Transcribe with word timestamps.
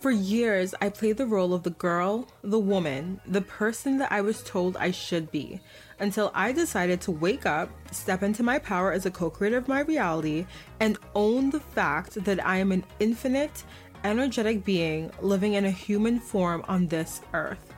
For 0.00 0.10
years, 0.10 0.74
I 0.80 0.88
played 0.88 1.18
the 1.18 1.26
role 1.26 1.52
of 1.52 1.62
the 1.62 1.76
girl, 1.76 2.26
the 2.40 2.58
woman, 2.58 3.20
the 3.26 3.42
person 3.42 3.98
that 3.98 4.10
I 4.10 4.22
was 4.22 4.42
told 4.42 4.78
I 4.78 4.92
should 4.92 5.30
be, 5.30 5.60
until 5.98 6.32
I 6.34 6.52
decided 6.52 7.02
to 7.02 7.10
wake 7.10 7.44
up, 7.44 7.68
step 7.92 8.22
into 8.22 8.42
my 8.42 8.58
power 8.58 8.92
as 8.92 9.04
a 9.04 9.10
co 9.10 9.28
creator 9.28 9.58
of 9.58 9.68
my 9.68 9.80
reality, 9.80 10.46
and 10.80 10.96
own 11.14 11.50
the 11.50 11.60
fact 11.60 12.14
that 12.24 12.46
I 12.46 12.56
am 12.56 12.72
an 12.72 12.86
infinite, 12.98 13.62
energetic 14.02 14.64
being 14.64 15.10
living 15.20 15.52
in 15.52 15.66
a 15.66 15.70
human 15.70 16.18
form 16.18 16.64
on 16.66 16.86
this 16.86 17.20
earth. 17.34 17.74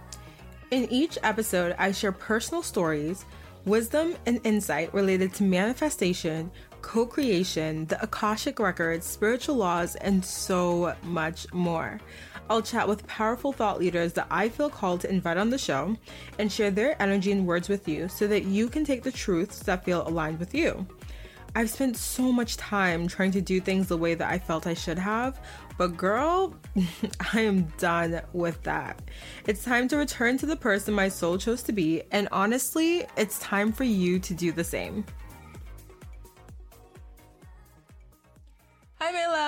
In 0.70 0.86
each 0.92 1.18
episode, 1.24 1.74
I 1.76 1.90
share 1.90 2.12
personal 2.12 2.62
stories, 2.62 3.24
wisdom, 3.64 4.14
and 4.26 4.40
insight 4.44 4.94
related 4.94 5.34
to 5.34 5.42
manifestation, 5.42 6.52
co 6.82 7.06
creation, 7.06 7.86
the 7.86 8.02
Akashic 8.02 8.58
Records, 8.58 9.06
spiritual 9.06 9.56
laws, 9.56 9.94
and 9.96 10.22
so 10.24 10.94
much 11.04 11.50
more. 11.52 12.00
I'll 12.50 12.60
chat 12.60 12.86
with 12.86 13.06
powerful 13.06 13.52
thought 13.52 13.78
leaders 13.78 14.12
that 14.14 14.26
I 14.30 14.48
feel 14.48 14.68
called 14.68 15.00
to 15.00 15.10
invite 15.10 15.38
on 15.38 15.48
the 15.48 15.56
show 15.56 15.96
and 16.38 16.52
share 16.52 16.70
their 16.70 17.00
energy 17.00 17.32
and 17.32 17.46
words 17.46 17.68
with 17.68 17.88
you 17.88 18.08
so 18.08 18.26
that 18.26 18.44
you 18.44 18.68
can 18.68 18.84
take 18.84 19.02
the 19.02 19.12
truths 19.12 19.60
that 19.60 19.84
feel 19.84 20.06
aligned 20.06 20.38
with 20.38 20.54
you. 20.54 20.86
I've 21.54 21.70
spent 21.70 21.98
so 21.98 22.32
much 22.32 22.56
time 22.56 23.06
trying 23.08 23.30
to 23.32 23.42
do 23.42 23.60
things 23.60 23.86
the 23.86 23.96
way 23.96 24.14
that 24.14 24.30
I 24.30 24.38
felt 24.38 24.66
I 24.66 24.72
should 24.72 24.98
have, 24.98 25.38
but 25.76 25.96
girl, 25.98 26.54
I 27.34 27.40
am 27.40 27.64
done 27.76 28.22
with 28.32 28.62
that. 28.62 29.00
It's 29.46 29.62
time 29.62 29.86
to 29.88 29.98
return 29.98 30.38
to 30.38 30.46
the 30.46 30.56
person 30.56 30.94
my 30.94 31.08
soul 31.08 31.36
chose 31.36 31.62
to 31.64 31.72
be, 31.72 32.02
and 32.10 32.26
honestly, 32.32 33.04
it's 33.16 33.38
time 33.38 33.70
for 33.70 33.84
you 33.84 34.18
to 34.18 34.34
do 34.34 34.50
the 34.50 34.64
same. 34.64 35.04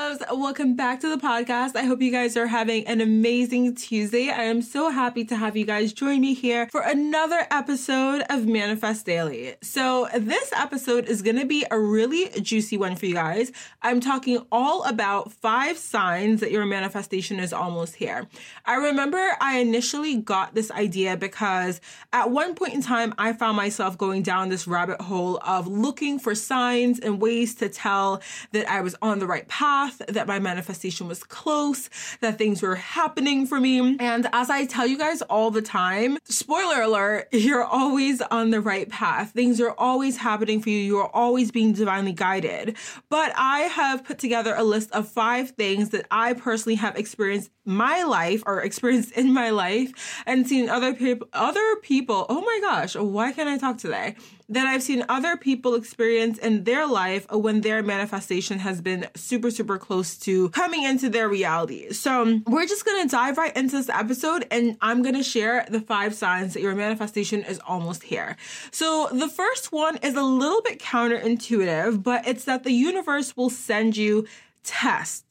Loves. 0.05 0.23
Welcome 0.31 0.75
back 0.75 1.01
to 1.01 1.09
the 1.09 1.17
podcast. 1.17 1.77
I 1.77 1.85
hope 1.85 2.03
you 2.03 2.11
guys 2.11 2.37
are 2.37 2.47
having 2.47 2.87
an 2.87 3.01
amazing 3.01 3.75
Tuesday. 3.75 4.29
I 4.31 4.45
am 4.45 4.61
so 4.61 4.91
happy 4.91 5.25
to 5.27 5.37
have 5.37 5.57
you 5.57 5.65
guys 5.65 5.93
join 5.93 6.21
me 6.21 6.35
here 6.35 6.69
for 6.71 6.83
another 6.83 7.47
episode 7.51 8.23
of 8.29 8.47
Manifest 8.47 9.07
Daily. 9.07 9.55
So, 9.63 10.09
this 10.19 10.53
episode 10.53 11.07
is 11.07 11.23
going 11.23 11.37
to 11.37 11.47
be 11.47 11.65
a 11.71 11.79
really 11.79 12.29
juicy 12.41 12.77
one 12.77 12.97
for 12.97 13.07
you 13.07 13.15
guys. 13.15 13.53
I'm 13.83 14.01
talking 14.01 14.45
all 14.51 14.85
about 14.85 15.33
five 15.33 15.79
signs 15.79 16.41
that 16.41 16.51
your 16.51 16.67
manifestation 16.67 17.39
is 17.39 17.53
almost 17.53 17.95
here. 17.95 18.27
I 18.67 18.75
remember 18.75 19.37
I 19.41 19.59
initially 19.59 20.17
got 20.17 20.55
this 20.55 20.71
idea 20.71 21.17
because 21.17 21.81
at 22.13 22.31
one 22.31 22.55
point 22.55 22.75
in 22.75 22.83
time, 22.83 23.15
I 23.17 23.33
found 23.33 23.57
myself 23.57 23.97
going 23.97 24.23
down 24.23 24.49
this 24.49 24.67
rabbit 24.67 25.01
hole 25.01 25.39
of 25.47 25.67
looking 25.67 26.19
for 26.19 26.35
signs 26.35 26.99
and 26.99 27.21
ways 27.21 27.55
to 27.57 27.69
tell 27.69 28.21
that 28.53 28.69
I 28.69 28.81
was 28.81 28.97
on 29.01 29.19
the 29.19 29.27
right 29.27 29.35
right 29.35 29.49
path, 29.99 30.07
that 30.15 30.27
my 30.27 30.39
manifestation 30.39 31.09
was 31.09 31.23
close, 31.23 31.91
that 32.21 32.39
things 32.39 32.63
were 32.63 32.77
happening 32.77 33.47
for 33.47 33.61
me. 33.61 33.97
And 33.99 34.29
as 34.33 34.51
I 34.51 34.67
tell 34.67 34.87
you 34.87 34.99
guys 34.99 35.23
all 35.23 35.51
the 35.51 35.63
time, 35.63 36.19
spoiler 36.25 36.83
alert, 36.83 37.29
you're 37.33 37.65
always 37.65 38.21
on 38.23 38.51
the 38.51 38.61
right 38.61 38.89
path. 38.89 39.33
Things 39.33 39.61
are 39.61 39.75
always 39.79 40.17
happening 40.17 40.61
for 40.61 40.71
you. 40.71 40.79
You 40.79 40.99
are 40.99 41.15
always 41.15 41.51
being 41.51 41.73
divinely 41.73 42.13
guided. 42.13 42.77
But 43.09 43.33
I 43.37 43.61
have 43.61 44.05
put 44.05 44.19
together 44.19 44.55
a 44.55 44.65
list 44.65 44.91
of 44.93 45.09
five 45.09 45.51
things 45.51 45.91
that 45.91 46.07
I 46.11 46.35
personally 46.35 46.77
have 46.77 46.97
experienced 46.97 47.51
my 47.65 48.03
life 48.03 48.43
or 48.47 48.61
experienced 48.61 49.13
in 49.13 49.33
my 49.33 49.51
life 49.51 50.23
and 50.27 50.47
seen 50.47 50.69
other 50.69 50.93
people 50.93 51.27
other 51.33 51.77
people 51.77 52.27
oh 52.29 52.43
my 52.43 52.59
gosh 52.61 52.95
why 52.95 53.33
can't 53.33 53.49
i 53.49 53.57
talk 53.57 53.79
today 53.79 54.15
that 54.49 54.67
I've 54.67 54.83
seen 54.83 55.05
other 55.09 55.37
people 55.37 55.75
experience 55.75 56.39
in 56.39 56.65
their 56.65 56.87
life 56.87 57.27
when 57.31 57.63
their 57.63 57.83
manifestation 57.83 58.59
has 58.59 58.81
been 58.81 59.07
super, 59.15 59.51
super 59.51 59.79
close 59.79 60.17
to 60.19 60.51
coming 60.51 60.85
into 60.85 61.09
their 61.09 61.29
reality. 61.29 61.93
So, 61.93 62.23
um, 62.23 62.45
we're 62.47 62.67
just 62.67 62.85
gonna 62.85 63.09
dive 63.09 63.39
right 63.39 63.57
into 63.57 63.77
this 63.77 63.89
episode 63.89 64.47
and 64.51 64.77
I'm 64.81 65.03
gonna 65.03 65.23
share 65.23 65.67
the 65.69 65.81
five 65.81 66.15
signs 66.15 66.55
that 66.55 66.61
your 66.61 66.75
manifestation 66.75 67.43
is 67.45 67.61
almost 67.67 68.05
here. 68.05 68.37
So, 68.71 69.09
the 69.13 69.29
first 69.29 69.73
one 69.73 69.97
is 69.99 70.15
a 70.15 70.23
little 70.23 70.63
bit 70.63 70.79
counterintuitive, 70.79 72.03
but 72.03 72.27
it's 72.27 72.45
that 72.45 72.65
the 72.65 72.73
universe 72.73 73.37
will 73.37 73.51
send 73.51 73.97
you 73.97 74.27
tests. 74.63 75.24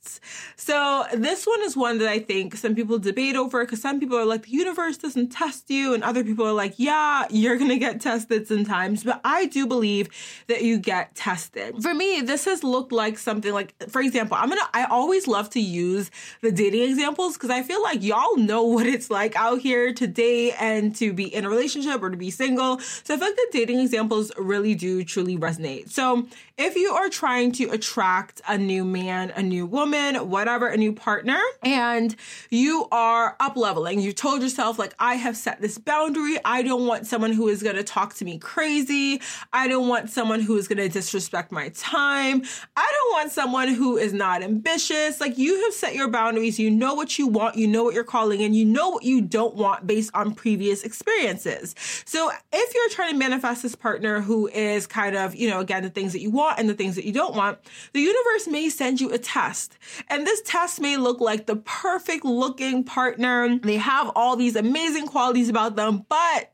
So 0.56 1.06
this 1.14 1.46
one 1.46 1.62
is 1.64 1.76
one 1.76 1.98
that 2.00 2.08
I 2.08 2.20
think 2.20 2.56
some 2.56 2.76
people 2.76 3.00
debate 3.00 3.36
over 3.36 3.66
because 3.66 3.82
some 3.82 4.00
people 4.00 4.18
are 4.18 4.26
like, 4.26 4.44
the 4.44 4.52
universe 4.52 4.98
doesn't 4.98 5.30
test 5.30 5.70
you, 5.70 5.94
and 5.94 6.04
other 6.04 6.24
people 6.24 6.46
are 6.46 6.54
like, 6.54 6.76
yeah, 6.78 7.26
you're 7.30 7.58
gonna 7.58 7.78
get 7.78 8.02
tested 8.02 8.48
sometimes. 8.48 9.04
But 9.04 9.22
I 9.24 9.46
do 9.46 9.68
believe 9.68 10.10
that 10.48 10.62
you 10.62 10.78
get 10.78 11.16
tested. 11.16 11.82
For 11.82 11.94
me, 11.94 12.22
this 12.22 12.46
has 12.46 12.64
looked 12.64 12.92
like 12.92 13.18
something 13.18 13.54
like, 13.54 13.74
for 13.90 14.02
example, 14.02 14.38
I'm 14.40 14.50
gonna 14.50 14.62
I 14.74 14.86
always 14.86 15.28
love 15.28 15.50
to 15.52 15.60
use 15.60 16.12
the 16.42 16.52
dating 16.52 16.84
examples 16.84 17.34
because 17.34 17.50
I 17.50 17.64
feel 17.64 17.82
like 17.82 18.04
y'all 18.04 18.38
know 18.38 18.64
what 18.64 18.86
it's 18.86 19.10
like 19.10 19.36
out 19.36 19.60
here 19.60 19.94
to 19.94 20.08
date 20.08 20.54
and 20.60 20.96
to 20.98 21.14
be 21.14 21.34
in 21.34 21.46
a 21.46 21.50
relationship 21.50 22.02
or 22.02 22.10
to 22.10 22.18
be 22.18 22.32
single. 22.32 22.80
So 22.80 23.14
I 23.14 23.18
feel 23.18 23.28
like 23.28 23.36
the 23.36 23.50
dating 23.52 23.80
examples 23.80 24.32
really 24.38 24.76
do 24.76 25.04
truly 25.04 25.38
resonate. 25.38 25.90
So 25.90 26.28
if 26.58 26.76
you 26.76 26.94
are 26.94 27.10
trying 27.10 27.52
to 27.54 27.70
attract 27.72 28.42
a 28.48 28.58
new 28.58 28.86
man, 28.86 29.32
a 29.36 29.42
new 29.42 29.66
woman, 29.66 29.93
whatever, 29.94 30.68
a 30.68 30.78
new 30.78 30.94
partner, 30.94 31.42
and 31.64 32.16
you 32.50 32.88
are 32.92 33.36
up 33.40 33.58
leveling, 33.58 34.00
you 34.00 34.14
told 34.14 34.42
yourself, 34.42 34.78
like, 34.78 34.94
I 35.00 35.16
have 35.16 35.36
set 35.36 35.62
this 35.62 35.78
boundary. 35.78 36.38
I 36.46 36.62
don't 36.62 36.86
want 36.86 37.08
someone 37.08 37.34
who 37.34 37.48
is 37.48 37.64
going 37.64 37.76
to 37.76 37.84
talk 37.84 38.14
to 38.16 38.26
me 38.26 38.38
crazy. 38.38 39.22
I 39.52 39.68
don't 39.68 39.88
want 39.88 40.10
someone 40.10 40.42
who 40.42 40.58
is 40.58 40.68
going 40.68 40.78
to 40.78 40.90
disrespect 40.90 41.52
my 41.52 41.70
time. 41.70 42.44
I 42.76 42.94
don't 42.94 43.12
want 43.14 43.32
someone 43.32 43.70
who 43.70 43.98
is 43.98 44.14
not 44.14 44.44
ambitious. 44.44 45.20
Like, 45.20 45.38
you 45.38 45.64
have 45.64 45.74
set 45.74 45.96
your 45.96 46.08
boundaries. 46.08 46.60
You 46.60 46.70
know 46.70 46.94
what 46.94 47.18
you 47.18 47.28
want. 47.28 47.56
You 47.56 47.68
know 47.68 47.84
what 47.84 47.96
you're 47.96 48.04
calling, 48.04 48.44
and 48.44 48.56
you 48.56 48.66
know 48.66 48.90
what 48.90 49.04
you 49.04 49.22
don't 49.22 49.56
want 49.56 49.88
based 49.88 50.12
on 50.14 50.36
previous 50.36 50.84
experiences. 50.84 51.76
So, 52.06 52.32
if 52.52 52.74
you're 52.74 52.90
trying 52.90 53.14
to 53.14 53.18
manifest 53.18 53.64
this 53.64 53.76
partner 53.76 54.22
who 54.22 54.48
is 54.50 54.86
kind 54.86 55.16
of, 55.16 55.36
you 55.36 55.50
know, 55.50 55.60
again, 55.60 55.84
the 55.84 55.90
things 55.90 56.14
that 56.14 56.22
you 56.22 56.30
want, 56.30 56.44
want 56.44 56.60
and 56.60 56.70
the 56.70 56.74
things 56.74 56.96
that 56.96 57.06
you 57.06 57.14
don't 57.14 57.36
want, 57.36 57.58
the 57.94 58.02
universe 58.02 58.48
may 58.48 58.70
send 58.70 59.00
you 59.00 59.12
a 59.12 59.18
test. 59.18 59.78
And 60.10 60.26
this 60.26 60.42
test 60.42 60.80
may 60.80 60.98
look 60.98 61.20
like 61.20 61.46
the 61.46 61.58
perfect 61.58 62.26
looking 62.26 62.84
partner. 62.84 63.60
They 63.60 63.78
have 63.78 64.12
all 64.16 64.36
these 64.36 64.56
amazing 64.56 65.08
qualities 65.08 65.50
about 65.50 65.76
them, 65.76 66.06
but 66.10 66.53